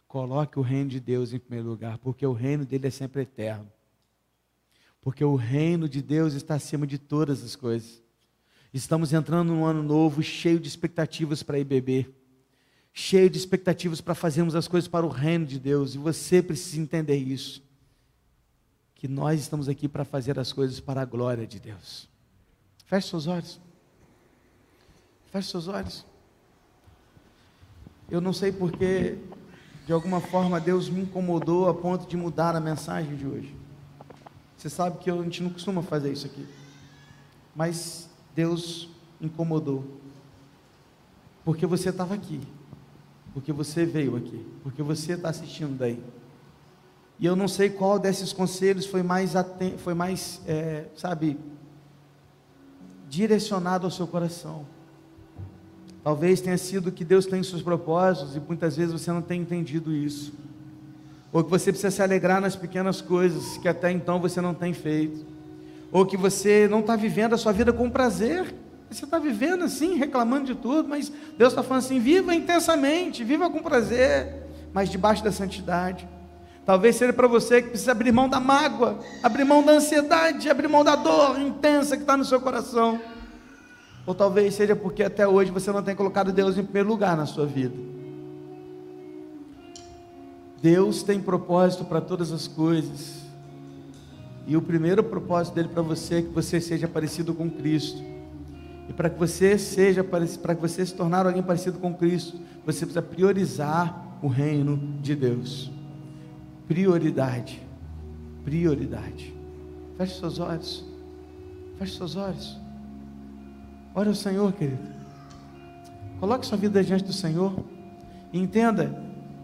Coloque 0.08 0.58
o 0.58 0.62
reino 0.62 0.90
de 0.90 1.00
Deus 1.00 1.32
em 1.32 1.38
primeiro 1.38 1.68
lugar, 1.68 1.98
porque 1.98 2.26
o 2.26 2.32
reino 2.32 2.64
dele 2.64 2.86
é 2.86 2.90
sempre 2.90 3.22
eterno. 3.22 3.70
Porque 5.00 5.24
o 5.24 5.36
reino 5.36 5.88
de 5.88 6.00
Deus 6.02 6.34
está 6.34 6.54
acima 6.54 6.86
de 6.86 6.98
todas 6.98 7.44
as 7.44 7.54
coisas. 7.54 8.02
Estamos 8.72 9.12
entrando 9.12 9.52
num 9.52 9.64
ano 9.64 9.82
novo 9.82 10.22
cheio 10.22 10.58
de 10.58 10.68
expectativas 10.68 11.42
para 11.42 11.58
ir 11.58 11.64
beber, 11.64 12.12
cheio 12.92 13.30
de 13.30 13.38
expectativas 13.38 14.00
para 14.00 14.14
fazermos 14.14 14.54
as 14.54 14.66
coisas 14.66 14.88
para 14.88 15.06
o 15.06 15.10
reino 15.10 15.46
de 15.46 15.58
Deus, 15.58 15.94
e 15.94 15.98
você 15.98 16.42
precisa 16.42 16.80
entender 16.80 17.16
isso. 17.16 17.62
Que 18.94 19.06
nós 19.06 19.40
estamos 19.40 19.68
aqui 19.68 19.86
para 19.86 20.04
fazer 20.04 20.38
as 20.38 20.52
coisas 20.52 20.80
para 20.80 21.02
a 21.02 21.04
glória 21.04 21.46
de 21.46 21.60
Deus. 21.60 22.08
Feche 22.86 23.08
seus 23.08 23.26
olhos. 23.26 23.60
Feche 25.36 25.50
seus 25.50 25.68
olhos. 25.68 26.02
Eu 28.10 28.22
não 28.22 28.32
sei 28.32 28.50
porque 28.50 29.18
de 29.84 29.92
alguma 29.92 30.18
forma 30.18 30.58
Deus 30.58 30.88
me 30.88 31.02
incomodou 31.02 31.68
a 31.68 31.74
ponto 31.74 32.06
de 32.06 32.16
mudar 32.16 32.56
a 32.56 32.60
mensagem 32.60 33.14
de 33.14 33.26
hoje. 33.26 33.54
Você 34.56 34.70
sabe 34.70 34.96
que 34.96 35.10
a 35.10 35.22
gente 35.22 35.42
não 35.42 35.50
costuma 35.50 35.82
fazer 35.82 36.10
isso 36.10 36.24
aqui. 36.24 36.48
Mas 37.54 38.08
Deus 38.34 38.88
incomodou. 39.20 39.84
Porque 41.44 41.66
você 41.66 41.90
estava 41.90 42.14
aqui. 42.14 42.40
Porque 43.34 43.52
você 43.52 43.84
veio 43.84 44.16
aqui. 44.16 44.42
Porque 44.62 44.82
você 44.82 45.12
está 45.12 45.28
assistindo 45.28 45.76
daí. 45.76 46.02
E 47.18 47.26
eu 47.26 47.36
não 47.36 47.46
sei 47.46 47.68
qual 47.68 47.98
desses 47.98 48.32
conselhos 48.32 48.86
foi 48.86 49.02
mais, 49.02 49.34
foi 49.76 49.92
mais 49.92 50.40
é, 50.46 50.86
sabe, 50.96 51.38
direcionado 53.06 53.86
ao 53.86 53.90
seu 53.90 54.06
coração. 54.06 54.64
Talvez 56.06 56.40
tenha 56.40 56.56
sido 56.56 56.92
que 56.92 57.04
Deus 57.04 57.26
tem 57.26 57.42
seus 57.42 57.62
propósitos 57.62 58.36
e 58.36 58.38
muitas 58.40 58.76
vezes 58.76 58.92
você 58.92 59.10
não 59.10 59.20
tem 59.20 59.40
entendido 59.40 59.92
isso. 59.92 60.32
ou 61.32 61.42
que 61.42 61.50
você 61.50 61.72
precisa 61.72 61.90
se 61.90 62.00
alegrar 62.00 62.40
nas 62.40 62.54
pequenas 62.54 63.00
coisas 63.00 63.58
que 63.58 63.66
até 63.66 63.90
então 63.90 64.20
você 64.20 64.40
não 64.40 64.54
tem 64.54 64.72
feito, 64.72 65.26
ou 65.90 66.06
que 66.06 66.16
você 66.16 66.68
não 66.68 66.78
está 66.78 66.94
vivendo 66.94 67.32
a 67.32 67.36
sua 67.36 67.50
vida 67.50 67.72
com 67.72 67.90
prazer. 67.90 68.54
Você 68.88 69.04
está 69.04 69.18
vivendo 69.18 69.64
assim, 69.64 69.96
reclamando 69.96 70.44
de 70.44 70.54
tudo, 70.54 70.88
mas 70.88 71.10
Deus 71.36 71.52
está 71.52 71.64
falando 71.64 71.82
assim: 71.82 71.98
viva 71.98 72.32
intensamente, 72.32 73.24
viva 73.24 73.50
com 73.50 73.60
prazer, 73.60 74.46
mas 74.72 74.88
debaixo 74.88 75.24
da 75.24 75.32
santidade. 75.32 76.08
Talvez 76.64 76.94
seja 76.94 77.12
para 77.12 77.26
você 77.26 77.60
que 77.60 77.70
precisa 77.70 77.90
abrir 77.90 78.12
mão 78.12 78.28
da 78.28 78.38
mágoa, 78.38 79.00
abrir 79.24 79.44
mão 79.44 79.60
da 79.60 79.72
ansiedade, 79.72 80.48
abrir 80.48 80.68
mão 80.68 80.84
da 80.84 80.94
dor 80.94 81.40
intensa 81.40 81.96
que 81.96 82.04
está 82.04 82.16
no 82.16 82.24
seu 82.24 82.40
coração. 82.40 83.00
Ou 84.06 84.14
talvez 84.14 84.54
seja 84.54 84.76
porque 84.76 85.02
até 85.02 85.26
hoje 85.26 85.50
você 85.50 85.72
não 85.72 85.82
tem 85.82 85.96
colocado 85.96 86.32
Deus 86.32 86.56
em 86.56 86.62
primeiro 86.62 86.88
lugar 86.88 87.16
na 87.16 87.26
sua 87.26 87.44
vida. 87.44 87.74
Deus 90.62 91.02
tem 91.02 91.20
propósito 91.20 91.84
para 91.84 92.00
todas 92.00 92.30
as 92.30 92.46
coisas. 92.46 93.26
E 94.46 94.56
o 94.56 94.62
primeiro 94.62 95.02
propósito 95.02 95.54
dele 95.54 95.68
para 95.68 95.82
você 95.82 96.16
é 96.16 96.22
que 96.22 96.28
você 96.28 96.60
seja 96.60 96.86
parecido 96.86 97.34
com 97.34 97.50
Cristo. 97.50 98.00
E 98.88 98.92
para 98.92 99.10
que 99.10 99.18
você 99.18 99.58
seja 99.58 100.04
para 100.04 100.54
que 100.54 100.60
você 100.60 100.86
se 100.86 100.94
tornar 100.94 101.26
alguém 101.26 101.42
parecido 101.42 101.78
com 101.80 101.92
Cristo, 101.92 102.38
você 102.64 102.86
precisa 102.86 103.02
priorizar 103.02 104.18
o 104.22 104.28
reino 104.28 104.76
de 105.02 105.16
Deus. 105.16 105.70
Prioridade. 106.68 107.60
Prioridade. 108.44 109.34
Feche 109.98 110.20
seus 110.20 110.38
olhos. 110.38 110.84
Feche 111.78 111.96
seus 111.96 112.14
olhos. 112.14 112.65
Ore 113.96 114.10
ao 114.10 114.14
Senhor, 114.14 114.52
querido. 114.52 114.82
Coloque 116.20 116.44
sua 116.44 116.58
vida 116.58 116.84
diante 116.84 117.04
do 117.04 117.14
Senhor. 117.14 117.54
E 118.30 118.38
entenda 118.38 118.94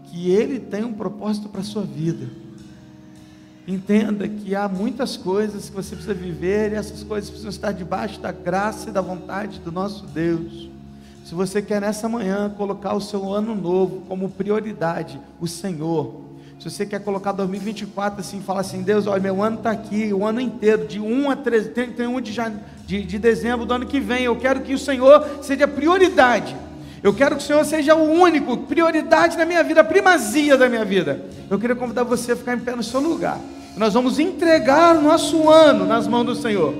que 0.03 0.29
Ele 0.29 0.59
tem 0.59 0.83
um 0.83 0.93
propósito 0.93 1.49
para 1.49 1.61
a 1.61 1.63
sua 1.63 1.81
vida. 1.81 2.29
Entenda 3.67 4.27
que 4.27 4.53
há 4.53 4.69
muitas 4.69 5.17
coisas 5.17 5.71
que 5.71 5.75
você 5.75 5.95
precisa 5.95 6.13
viver 6.13 6.71
e 6.71 6.75
essas 6.75 7.03
coisas 7.03 7.31
precisam 7.31 7.49
estar 7.49 7.71
debaixo 7.71 8.21
da 8.21 8.31
graça 8.31 8.89
e 8.89 8.93
da 8.93 9.01
vontade 9.01 9.59
do 9.59 9.71
nosso 9.71 10.05
Deus. 10.05 10.69
Se 11.25 11.33
você 11.33 11.59
quer 11.59 11.81
nessa 11.81 12.07
manhã 12.07 12.47
colocar 12.55 12.93
o 12.93 13.01
seu 13.01 13.33
ano 13.33 13.55
novo 13.55 14.01
como 14.01 14.29
prioridade, 14.29 15.19
o 15.41 15.47
Senhor, 15.47 16.21
se 16.59 16.69
você 16.69 16.85
quer 16.85 16.99
colocar 17.03 17.31
2024 17.31 18.19
assim, 18.19 18.41
fala 18.41 18.61
assim, 18.61 18.81
Deus, 18.81 19.07
olha, 19.07 19.21
meu 19.21 19.41
ano 19.41 19.57
está 19.57 19.71
aqui, 19.71 20.13
o 20.13 20.25
ano 20.25 20.39
inteiro, 20.39 20.87
de 20.87 20.99
1 20.99 21.31
a 21.31 21.35
13, 21.35 21.69
31 21.69 22.21
de, 22.21 22.41
de, 22.85 23.03
de 23.03 23.19
dezembro 23.19 23.65
do 23.65 23.73
ano 23.73 23.85
que 23.85 23.99
vem, 23.99 24.23
eu 24.23 24.35
quero 24.35 24.61
que 24.61 24.73
o 24.73 24.79
Senhor 24.79 25.39
seja 25.41 25.67
prioridade. 25.67 26.55
Eu 27.03 27.13
quero 27.13 27.35
que 27.35 27.43
o 27.43 27.45
Senhor 27.45 27.65
seja 27.65 27.95
o 27.95 28.09
único, 28.09 28.55
prioridade 28.55 29.37
na 29.37 29.45
minha 29.45 29.61
vida, 29.61 29.83
primazia 29.83 30.55
da 30.55 30.69
minha 30.69 30.85
vida. 30.85 31.25
Eu 31.49 31.59
queria 31.59 31.75
convidar 31.75 32.03
você 32.03 32.31
a 32.31 32.35
ficar 32.35 32.55
em 32.55 32.59
pé 32.59 32.75
no 32.75 32.83
seu 32.83 33.01
lugar. 33.01 33.37
Nós 33.75 33.93
vamos 33.93 34.19
entregar 34.19 34.95
o 34.95 35.01
nosso 35.01 35.49
ano 35.49 35.85
nas 35.85 36.07
mãos 36.07 36.23
do 36.23 36.35
Senhor. 36.35 36.73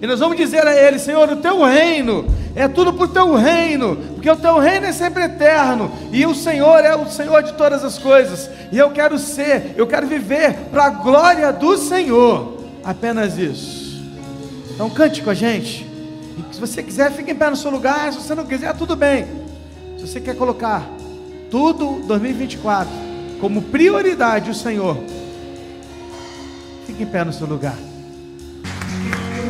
E 0.00 0.06
nós 0.06 0.20
vamos 0.20 0.36
dizer 0.36 0.66
a 0.66 0.74
Ele: 0.74 0.98
Senhor, 0.98 1.30
o 1.30 1.36
teu 1.36 1.62
reino 1.62 2.24
é 2.56 2.66
tudo 2.66 2.94
por 2.94 3.08
teu 3.08 3.34
reino, 3.34 3.96
porque 4.14 4.30
o 4.30 4.34
teu 4.34 4.58
reino 4.58 4.86
é 4.86 4.92
sempre 4.92 5.22
eterno, 5.24 5.92
e 6.10 6.24
o 6.24 6.34
Senhor 6.34 6.82
é 6.82 6.96
o 6.96 7.06
Senhor 7.06 7.42
de 7.42 7.52
todas 7.52 7.84
as 7.84 7.98
coisas, 7.98 8.48
e 8.72 8.78
eu 8.78 8.90
quero 8.90 9.18
ser, 9.18 9.74
eu 9.76 9.86
quero 9.86 10.06
viver 10.06 10.54
para 10.70 10.86
a 10.86 10.90
glória 10.90 11.52
do 11.52 11.76
Senhor, 11.76 12.56
apenas 12.82 13.36
isso. 13.36 14.02
Então 14.74 14.88
cante 14.88 15.22
com 15.22 15.28
a 15.28 15.34
gente, 15.34 15.84
e 15.84 16.54
se 16.54 16.58
você 16.58 16.82
quiser, 16.82 17.12
fique 17.12 17.30
em 17.30 17.34
pé 17.34 17.50
no 17.50 17.56
seu 17.56 17.70
lugar, 17.70 18.10
se 18.10 18.20
você 18.20 18.34
não 18.34 18.46
quiser, 18.46 18.74
tudo 18.74 18.96
bem. 18.96 19.26
Se 19.98 20.06
você 20.06 20.18
quer 20.18 20.34
colocar 20.34 20.82
tudo 21.50 22.00
2024 22.06 22.88
como 23.38 23.60
prioridade 23.60 24.50
o 24.50 24.54
Senhor, 24.54 24.96
fique 26.86 27.02
em 27.02 27.06
pé 27.06 27.22
no 27.22 27.34
seu 27.34 27.46
lugar. 27.46 27.76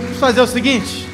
Vamos 0.03 0.19
fazer 0.19 0.41
o 0.41 0.47
seguinte: 0.47 1.09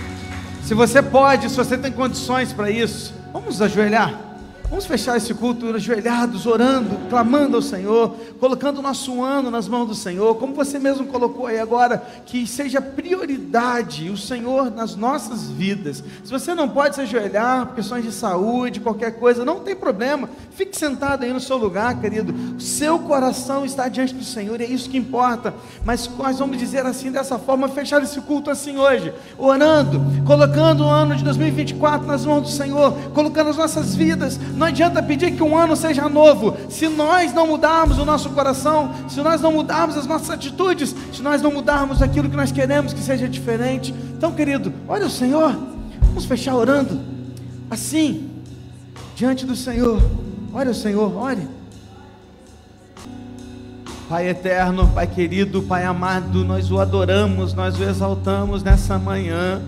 se 0.63 0.75
você 0.75 1.03
pode, 1.03 1.51
se 1.51 1.57
você 1.57 1.77
tem 1.77 1.93
condições 1.93 2.53
para 2.53 2.71
isso, 2.71 3.13
vamos 3.33 3.61
ajoelhar. 3.61 4.32
Vamos 4.73 4.87
fechar 4.87 5.19
esse 5.19 5.35
culto 5.35 5.67
ajoelhados, 5.67 6.47
orando, 6.47 6.97
clamando 7.11 7.57
ao 7.57 7.63
Senhor, 7.63 8.17
colocando 8.41 8.79
o 8.79 8.83
nosso 8.83 9.23
ano 9.23 9.51
nas 9.51 9.69
mãos 9.69 9.87
do 9.87 9.95
Senhor, 9.95 10.37
como 10.37 10.55
você 10.55 10.79
mesmo 10.79 11.05
colocou 11.09 11.47
aí 11.47 11.61
agora, 11.61 12.03
que 12.25 12.47
seja 12.47 12.81
prioridade 12.81 14.09
o 14.09 14.17
Senhor 14.17 14.71
nas 14.71 14.97
nossas 14.97 15.51
vidas. 15.51 16.03
Se 16.25 16.31
você 16.31 16.55
não 16.55 16.71
pode 16.71 16.95
se 16.95 17.03
ajoelhar 17.03 17.67
por 17.67 17.75
questões 17.75 18.03
de 18.03 18.13
saúde, 18.13 18.81
qualquer 18.81 19.19
coisa, 19.19 19.45
não 19.45 19.61
tem 19.61 19.77
problema, 19.77 20.27
fique 20.53 20.75
sentado 20.75 21.25
aí 21.25 21.35
no 21.35 21.41
seu 21.41 21.59
lugar, 21.59 22.01
querido. 22.01 22.35
O 22.57 22.61
seu 22.61 22.99
coração 22.99 23.67
está 23.67 23.89
diante 23.89 24.15
do 24.15 24.25
Senhor, 24.25 24.59
é 24.59 24.65
isso 24.65 24.89
que 24.89 24.97
importa. 24.97 25.53
Mas 25.85 26.09
nós 26.17 26.39
vamos 26.39 26.57
dizer 26.57 26.87
assim, 26.87 27.13
dessa 27.13 27.39
forma, 27.39 27.69
fechar 27.69 28.03
esse 28.03 28.23
culto 28.23 28.49
assim 28.49 28.79
hoje, 28.79 29.13
orando, 29.37 30.01
colocando 30.27 30.85
o 30.85 30.89
ano 30.89 31.15
de 31.15 31.23
2024 31.25 32.07
nas 32.07 32.25
mãos 32.25 32.41
do 32.41 32.49
Senhor, 32.49 32.95
colocando 33.13 33.51
as 33.51 33.59
nossas 33.59 33.95
vidas 33.95 34.41
não 34.63 34.69
adianta 34.69 35.03
pedir 35.03 35.33
que 35.33 35.43
um 35.43 35.59
ano 35.59 35.75
seja 35.75 36.09
novo, 36.09 36.57
se 36.71 36.87
nós 36.87 37.35
não 37.35 37.49
mudarmos 37.49 37.99
o 37.99 38.05
nosso 38.05 38.31
coração, 38.31 38.95
se 39.09 39.21
nós 39.21 39.41
não 39.41 39.51
mudarmos 39.51 39.97
as 39.97 40.07
nossas 40.07 40.31
atitudes, 40.31 40.95
se 41.13 41.21
nós 41.21 41.43
não 41.43 41.51
mudarmos 41.51 42.01
aquilo 42.01 42.31
que 42.31 42.37
nós 42.37 42.53
queremos 42.53 42.93
que 42.93 43.01
seja 43.01 43.29
diferente. 43.29 43.93
Então, 44.17 44.31
querido, 44.31 44.73
olha 44.87 45.07
o 45.07 45.11
Senhor, 45.11 45.59
vamos 46.03 46.27
fechar 46.27 46.55
orando, 46.55 47.01
assim, 47.69 48.31
diante 49.17 49.45
do 49.45 49.57
Senhor. 49.57 50.01
Olha 50.55 50.71
o 50.71 50.75
Senhor, 50.75 51.13
olhe. 51.17 51.49
Pai 54.09 54.29
eterno, 54.29 54.87
Pai 54.95 55.09
querido, 55.09 55.65
Pai 55.65 55.85
amado, 55.85 56.45
nós 56.45 56.71
o 56.71 56.79
adoramos, 56.79 57.53
nós 57.53 57.81
o 57.81 57.83
exaltamos 57.83 58.63
nessa 58.63 58.97
manhã. 58.97 59.61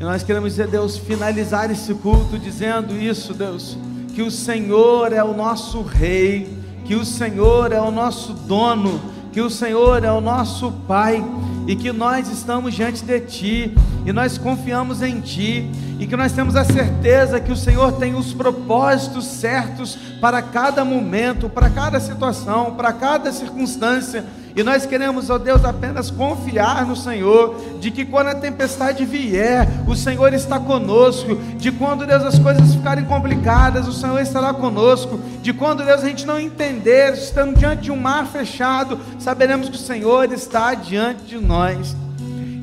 E 0.00 0.02
nós 0.02 0.24
queremos 0.24 0.50
dizer, 0.50 0.66
Deus, 0.66 0.98
finalizar 0.98 1.70
esse 1.70 1.94
culto 1.94 2.36
dizendo 2.36 2.96
isso, 2.96 3.32
Deus 3.32 3.78
que 4.14 4.22
o 4.22 4.30
Senhor 4.30 5.12
é 5.12 5.22
o 5.22 5.32
nosso 5.32 5.82
Rei, 5.82 6.48
que 6.84 6.94
o 6.94 7.04
Senhor 7.04 7.72
é 7.72 7.80
o 7.80 7.90
nosso 7.90 8.32
dono, 8.32 9.00
que 9.32 9.40
o 9.40 9.48
Senhor 9.48 10.04
é 10.04 10.10
o 10.10 10.20
nosso 10.20 10.72
Pai 10.88 11.24
e 11.66 11.76
que 11.76 11.92
nós 11.92 12.28
estamos 12.28 12.74
diante 12.74 13.04
de 13.04 13.20
Ti 13.20 13.74
e 14.04 14.12
nós 14.12 14.36
confiamos 14.36 15.02
em 15.02 15.20
Ti 15.20 15.70
e 16.00 16.06
que 16.06 16.16
nós 16.16 16.32
temos 16.32 16.56
a 16.56 16.64
certeza 16.64 17.38
que 17.38 17.52
o 17.52 17.56
Senhor 17.56 17.92
tem 17.92 18.14
os 18.14 18.32
propósitos 18.32 19.24
certos 19.24 19.96
para 20.20 20.42
cada 20.42 20.84
momento, 20.84 21.48
para 21.48 21.70
cada 21.70 22.00
situação, 22.00 22.74
para 22.74 22.92
cada 22.92 23.32
circunstância 23.32 24.24
e 24.54 24.62
nós 24.62 24.84
queremos, 24.84 25.30
ó 25.30 25.38
Deus, 25.38 25.64
apenas 25.64 26.10
confiar 26.10 26.84
no 26.84 26.96
Senhor, 26.96 27.56
de 27.78 27.90
que 27.90 28.04
quando 28.04 28.28
a 28.28 28.34
tempestade 28.34 29.04
vier, 29.04 29.68
o 29.86 29.94
Senhor 29.94 30.34
está 30.34 30.58
conosco, 30.58 31.36
de 31.56 31.70
quando, 31.70 32.04
Deus, 32.04 32.24
as 32.24 32.38
coisas 32.38 32.74
ficarem 32.74 33.04
complicadas, 33.04 33.86
o 33.86 33.92
Senhor 33.92 34.20
estará 34.20 34.52
conosco, 34.52 35.20
de 35.40 35.52
quando, 35.52 35.84
Deus, 35.84 36.02
a 36.02 36.08
gente 36.08 36.26
não 36.26 36.38
entender, 36.38 37.14
estando 37.14 37.56
diante 37.56 37.82
de 37.82 37.92
um 37.92 37.96
mar 37.96 38.26
fechado, 38.26 38.98
saberemos 39.18 39.68
que 39.68 39.76
o 39.76 39.80
Senhor 39.80 40.32
está 40.32 40.74
diante 40.74 41.24
de 41.24 41.38
nós. 41.38 41.96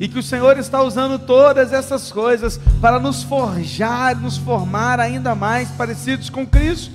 E 0.00 0.06
que 0.06 0.18
o 0.18 0.22
Senhor 0.22 0.56
está 0.58 0.80
usando 0.80 1.18
todas 1.18 1.72
essas 1.72 2.12
coisas 2.12 2.60
para 2.80 3.00
nos 3.00 3.24
forjar, 3.24 4.14
nos 4.14 4.36
formar 4.36 5.00
ainda 5.00 5.34
mais 5.34 5.68
parecidos 5.70 6.30
com 6.30 6.46
Cristo. 6.46 6.92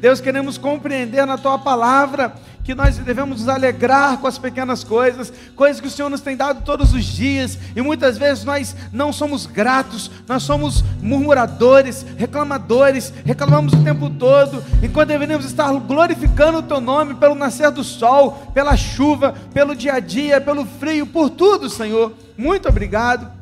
Deus, 0.00 0.20
queremos 0.20 0.58
compreender 0.58 1.26
na 1.26 1.38
tua 1.38 1.58
palavra 1.58 2.34
que 2.66 2.74
nós 2.74 2.98
devemos 2.98 3.38
nos 3.38 3.48
alegrar 3.48 4.18
com 4.18 4.26
as 4.26 4.38
pequenas 4.38 4.82
coisas, 4.82 5.32
coisas 5.54 5.80
que 5.80 5.86
o 5.86 5.90
Senhor 5.90 6.10
nos 6.10 6.20
tem 6.20 6.36
dado 6.36 6.64
todos 6.64 6.92
os 6.92 7.04
dias, 7.04 7.56
e 7.76 7.80
muitas 7.80 8.18
vezes 8.18 8.42
nós 8.42 8.74
não 8.92 9.12
somos 9.12 9.46
gratos, 9.46 10.10
nós 10.26 10.42
somos 10.42 10.82
murmuradores, 11.00 12.04
reclamadores, 12.18 13.14
reclamamos 13.24 13.72
o 13.72 13.84
tempo 13.84 14.10
todo, 14.10 14.64
enquanto 14.82 15.10
deveríamos 15.10 15.46
estar 15.46 15.72
glorificando 15.74 16.58
o 16.58 16.62
Teu 16.62 16.80
nome 16.80 17.14
pelo 17.14 17.36
nascer 17.36 17.70
do 17.70 17.84
sol, 17.84 18.50
pela 18.52 18.76
chuva, 18.76 19.32
pelo 19.54 19.76
dia 19.76 19.94
a 19.94 20.00
dia, 20.00 20.40
pelo 20.40 20.66
frio, 20.66 21.06
por 21.06 21.30
tudo, 21.30 21.70
Senhor. 21.70 22.14
Muito 22.36 22.68
obrigado. 22.68 23.35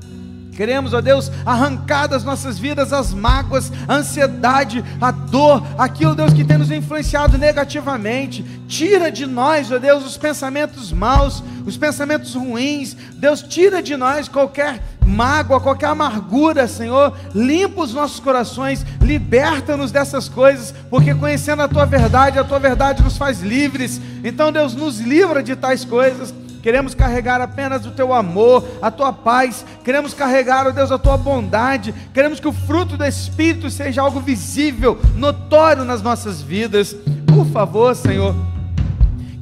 Queremos, 0.55 0.95
ó 0.95 1.01
Deus, 1.01 1.31
arrancar 1.45 2.07
das 2.07 2.23
nossas 2.23 2.59
vidas 2.59 2.93
as 2.93 3.13
mágoas, 3.13 3.73
a 3.89 3.95
ansiedade, 3.95 4.85
a 5.01 5.11
dor, 5.11 5.63
aquilo, 5.77 6.15
Deus, 6.15 6.33
que 6.33 6.45
tem 6.45 6.57
nos 6.57 6.71
influenciado 6.71 7.37
negativamente. 7.37 8.45
Tira 8.69 9.11
de 9.11 9.27
nós, 9.27 9.71
ó 9.73 9.79
Deus, 9.79 10.07
os 10.07 10.17
pensamentos 10.17 10.93
maus, 10.93 11.43
os 11.67 11.77
pensamentos 11.77 12.35
ruins. 12.35 12.97
Deus, 13.17 13.43
tira 13.43 13.83
de 13.83 13.97
nós 13.97 14.29
qualquer 14.29 14.81
mágoa, 15.05 15.61
qualquer 15.61 15.87
amargura, 15.87 16.69
Senhor. 16.69 17.17
Limpa 17.35 17.83
os 17.83 17.93
nossos 17.93 18.21
corações, 18.21 18.87
liberta-nos 19.01 19.91
dessas 19.91 20.29
coisas, 20.29 20.73
porque 20.89 21.15
conhecendo 21.15 21.63
a 21.63 21.69
tua 21.69 21.85
verdade, 21.85 22.39
a 22.39 22.45
tua 22.45 22.59
verdade 22.59 23.03
nos 23.03 23.17
faz 23.17 23.41
livres. 23.41 24.01
Então, 24.23 24.53
Deus, 24.53 24.75
nos 24.75 25.01
livra 25.01 25.43
de 25.43 25.57
tais 25.57 25.85
coisas 25.85 26.33
queremos 26.65 26.95
carregar 26.95 27.43
apenas 27.43 27.85
o 27.85 27.91
teu 27.91 28.15
amor, 28.15 28.67
a 28.81 28.91
tua 28.91 29.13
paz, 29.13 29.67
queremos 29.85 30.15
carregar, 30.15 30.67
ó 30.67 30.71
Deus, 30.71 30.91
a 30.91 30.97
tua 30.97 31.19
bondade, 31.19 31.95
queremos 32.15 32.41
que 32.41 32.49
o 32.49 32.55
fruto 32.55 32.97
do 32.97 33.05
Espírito 33.05 33.69
seja 33.69 34.01
algo 34.01 34.19
visível, 34.19 34.99
notório 35.15 35.85
nas 35.85 36.01
nossas 36.01 36.41
vidas. 36.41 36.97
Por 37.27 37.45
favor, 37.49 37.95
Senhor 37.95 38.35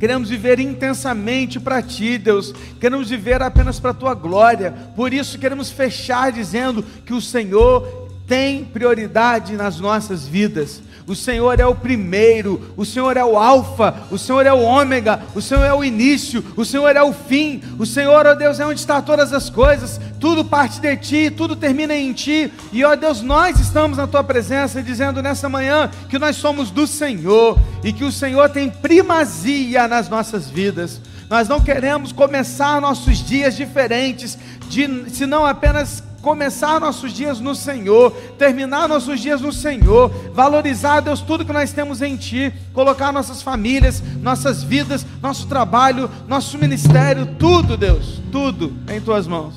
Queremos 0.03 0.31
viver 0.31 0.59
intensamente 0.59 1.61
para 1.61 1.81
Ti, 1.81 2.19
Deus. 2.19 2.53
Queremos 2.81 3.09
viver 3.09 3.41
apenas 3.41 3.79
para 3.79 3.93
a 3.93 3.95
Tua 3.95 4.15
glória. 4.15 4.75
Por 4.97 5.15
isso 5.15 5.39
queremos 5.39 5.71
fechar 5.71 6.33
dizendo 6.33 6.83
que 7.07 7.15
o 7.15 7.21
Senhor 7.21 8.02
tem 8.33 8.65
prioridade 8.65 9.59
nas 9.59 9.79
nossas 9.79 10.27
vidas. 10.27 10.81
O 11.07 11.15
Senhor 11.15 11.61
é 11.61 11.67
o 11.67 11.75
primeiro, 11.75 12.73
o 12.79 12.87
Senhor 12.87 13.15
é 13.19 13.23
o 13.23 13.37
Alfa, 13.37 13.95
o 14.11 14.17
Senhor 14.17 14.47
é 14.47 14.53
o 14.55 14.63
Ômega, 14.63 15.21
o 15.35 15.43
Senhor 15.43 15.63
é 15.63 15.75
o 15.75 15.85
início, 15.85 16.43
o 16.57 16.65
Senhor 16.65 16.97
é 16.97 17.03
o 17.03 17.13
fim. 17.13 17.61
O 17.79 17.85
Senhor, 17.85 18.25
ó 18.25 18.35
Deus, 18.35 18.59
é 18.59 18.65
onde 18.65 18.81
está 18.81 19.03
todas 19.03 19.35
as 19.35 19.51
coisas. 19.51 20.01
Tudo 20.19 20.47
parte 20.47 20.81
de 20.81 20.97
Ti, 20.97 21.31
tudo 21.31 21.55
termina 21.55 21.95
em 21.95 22.11
Ti. 22.15 22.51
E 22.73 22.83
ó 22.83 22.97
Deus, 22.97 23.21
nós 23.21 23.61
estamos 23.61 23.99
na 23.99 24.07
Tua 24.07 24.25
presença 24.25 24.83
dizendo 24.83 25.21
nessa 25.21 25.47
manhã 25.51 25.91
que 26.09 26.19
nós 26.19 26.37
somos 26.37 26.71
do 26.71 26.87
Senhor 26.87 27.59
e 27.85 27.93
que 27.93 28.05
o 28.05 28.11
Senhor 28.11 28.49
tem 28.49 28.71
primazia 28.71 29.87
nas 29.87 30.09
nossas 30.09 30.49
vidas. 30.49 31.03
Nós 31.29 31.49
não 31.49 31.61
queremos 31.61 32.13
começar 32.13 32.81
nossos 32.81 33.19
dias 33.19 33.55
diferentes, 33.55 34.39
de, 34.71 35.11
senão 35.11 35.45
apenas 35.45 36.03
começar 36.23 36.81
nossos 36.81 37.13
dias 37.13 37.41
no 37.41 37.55
Senhor, 37.55 38.13
terminar 38.39 38.89
nossos 38.89 39.21
dias 39.21 39.41
no 39.41 39.53
Senhor, 39.53 40.09
valorizar, 40.33 41.01
Deus, 41.01 41.21
tudo 41.21 41.45
que 41.45 41.53
nós 41.53 41.73
temos 41.73 42.01
em 42.01 42.17
Ti, 42.17 42.55
colocar 42.73 43.13
nossas 43.13 43.43
famílias, 43.43 44.01
nossas 44.23 44.63
vidas, 44.63 45.05
nosso 45.21 45.49
trabalho, 45.49 46.09
nosso 46.29 46.57
ministério, 46.57 47.27
tudo, 47.39 47.77
Deus, 47.77 48.23
tudo 48.31 48.73
em 48.89 49.01
Tuas 49.01 49.27
mãos. 49.27 49.55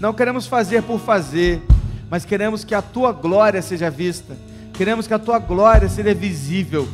Não 0.00 0.12
queremos 0.12 0.46
fazer 0.46 0.82
por 0.82 0.98
fazer, 0.98 1.62
mas 2.10 2.24
queremos 2.24 2.64
que 2.64 2.74
a 2.74 2.82
Tua 2.82 3.12
glória 3.12 3.62
seja 3.62 3.88
vista, 3.88 4.36
queremos 4.72 5.06
que 5.06 5.14
a 5.14 5.18
Tua 5.20 5.38
glória 5.38 5.88
seja 5.88 6.12
visível, 6.12 6.88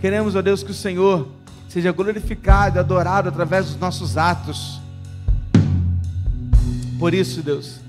queremos, 0.00 0.34
ó 0.34 0.40
Deus, 0.40 0.62
que 0.62 0.70
o 0.70 0.74
Senhor 0.74 1.28
seja 1.68 1.92
glorificado, 1.92 2.78
adorado 2.78 3.28
através 3.28 3.66
dos 3.66 3.76
nossos 3.76 4.16
atos. 4.16 4.80
Por 6.98 7.12
isso, 7.12 7.42
Deus, 7.42 7.83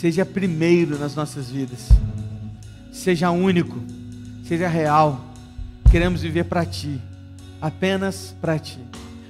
seja 0.00 0.26
primeiro 0.26 0.98
nas 0.98 1.14
nossas 1.14 1.50
vidas, 1.50 1.88
seja 2.92 3.30
único, 3.30 3.80
seja 4.44 4.68
real. 4.68 5.24
Queremos 5.90 6.20
viver 6.20 6.44
para 6.44 6.66
Ti, 6.66 7.00
apenas 7.62 8.36
para 8.38 8.58
Ti. 8.58 8.78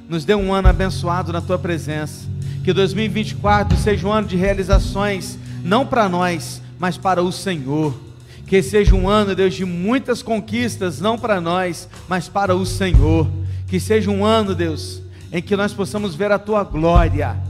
Nos 0.09 0.25
dê 0.25 0.35
um 0.35 0.53
ano 0.53 0.67
abençoado 0.67 1.33
na 1.33 1.41
Tua 1.41 1.57
presença. 1.57 2.27
Que 2.64 2.73
2024 2.73 3.79
seja 3.79 4.09
um 4.09 4.12
ano 4.12 4.27
de 4.27 4.37
realizações, 4.37 5.39
não 5.62 5.87
para 5.87 6.09
nós, 6.09 6.61
mas 6.81 6.99
para 6.99 7.23
o 7.23 7.31
Senhor. 7.31 7.97
Que 8.45 8.61
seja 8.61 8.93
um 8.93 9.09
ano, 9.09 9.37
Deus, 9.37 9.55
de 9.55 9.64
muitas 9.64 10.21
conquistas, 10.21 11.01
não 11.01 11.17
para 11.17 11.41
nós, 11.41 11.89
mas 12.09 12.29
para 12.29 12.57
o 12.57 12.67
Senhor. 12.67 13.31
Que 13.69 13.79
seja 13.79 14.11
um 14.11 14.25
ano, 14.25 14.53
Deus, 14.53 15.01
em 15.31 15.41
que 15.41 15.55
nós 15.55 15.73
possamos 15.73 16.17
ver 16.17 16.33
a 16.33 16.41
Tua 16.41 16.64
glória 16.64 17.45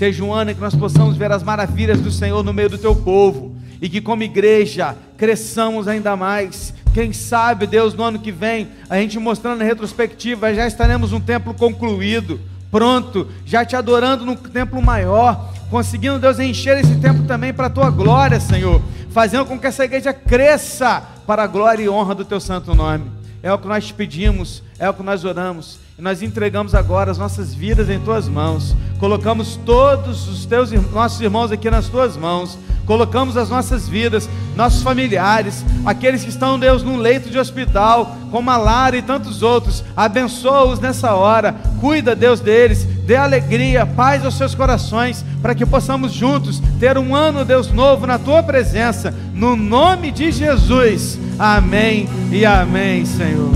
seja 0.00 0.24
um 0.24 0.32
ano 0.32 0.50
em 0.50 0.54
que 0.54 0.60
nós 0.62 0.74
possamos 0.74 1.14
ver 1.14 1.30
as 1.30 1.42
maravilhas 1.42 2.00
do 2.00 2.10
Senhor 2.10 2.42
no 2.42 2.54
meio 2.54 2.70
do 2.70 2.78
teu 2.78 2.96
povo. 2.96 3.54
E 3.82 3.86
que, 3.86 4.00
como 4.00 4.22
igreja, 4.22 4.96
cresçamos 5.18 5.86
ainda 5.86 6.16
mais. 6.16 6.72
Quem 6.94 7.12
sabe, 7.12 7.66
Deus, 7.66 7.92
no 7.92 8.02
ano 8.04 8.18
que 8.18 8.32
vem, 8.32 8.68
a 8.88 8.96
gente 8.96 9.18
mostrando 9.18 9.60
a 9.60 9.64
retrospectiva, 9.64 10.54
já 10.54 10.66
estaremos 10.66 11.12
um 11.12 11.20
templo 11.20 11.52
concluído, 11.52 12.40
pronto, 12.70 13.28
já 13.44 13.62
te 13.62 13.76
adorando 13.76 14.24
num 14.24 14.36
templo 14.36 14.80
maior, 14.80 15.52
conseguindo, 15.68 16.18
Deus, 16.18 16.38
encher 16.38 16.78
esse 16.78 16.96
templo 16.96 17.26
também 17.26 17.52
para 17.52 17.66
a 17.66 17.70
tua 17.70 17.90
glória, 17.90 18.40
Senhor, 18.40 18.80
fazendo 19.10 19.44
com 19.44 19.58
que 19.58 19.66
essa 19.66 19.84
igreja 19.84 20.14
cresça 20.14 21.02
para 21.26 21.42
a 21.42 21.46
glória 21.46 21.82
e 21.82 21.90
honra 21.90 22.14
do 22.14 22.24
teu 22.24 22.40
santo 22.40 22.74
nome. 22.74 23.04
É 23.42 23.52
o 23.52 23.58
que 23.58 23.68
nós 23.68 23.86
te 23.86 23.92
pedimos, 23.92 24.62
é 24.78 24.88
o 24.88 24.94
que 24.94 25.02
nós 25.02 25.26
oramos 25.26 25.78
nós 26.00 26.22
entregamos 26.22 26.74
agora 26.74 27.10
as 27.10 27.18
nossas 27.18 27.54
vidas 27.54 27.90
em 27.90 28.00
tuas 28.00 28.28
mãos. 28.28 28.74
Colocamos 28.98 29.58
todos 29.64 30.28
os 30.28 30.46
teus 30.46 30.70
nossos 30.92 31.20
irmãos 31.20 31.52
aqui 31.52 31.70
nas 31.70 31.88
tuas 31.88 32.16
mãos. 32.16 32.58
Colocamos 32.86 33.36
as 33.36 33.48
nossas 33.48 33.88
vidas, 33.88 34.28
nossos 34.56 34.82
familiares, 34.82 35.64
aqueles 35.84 36.24
que 36.24 36.30
estão, 36.30 36.58
Deus, 36.58 36.82
num 36.82 36.96
leito 36.96 37.30
de 37.30 37.38
hospital, 37.38 38.16
como 38.32 38.50
a 38.50 38.56
Lara 38.56 38.96
e 38.96 39.02
tantos 39.02 39.42
outros. 39.42 39.84
Abençoa-os 39.96 40.80
nessa 40.80 41.14
hora. 41.14 41.54
Cuida, 41.80 42.16
Deus, 42.16 42.40
deles. 42.40 42.84
Dê 43.06 43.16
alegria, 43.16 43.86
paz 43.86 44.24
aos 44.24 44.36
seus 44.36 44.54
corações, 44.54 45.24
para 45.40 45.54
que 45.54 45.66
possamos 45.66 46.12
juntos 46.12 46.60
ter 46.80 46.98
um 46.98 47.14
ano, 47.14 47.44
Deus, 47.44 47.70
novo 47.70 48.06
na 48.06 48.18
tua 48.18 48.42
presença. 48.42 49.14
No 49.34 49.54
nome 49.54 50.10
de 50.10 50.32
Jesus. 50.32 51.18
Amém 51.38 52.08
e 52.32 52.44
amém, 52.44 53.04
Senhor. 53.04 53.50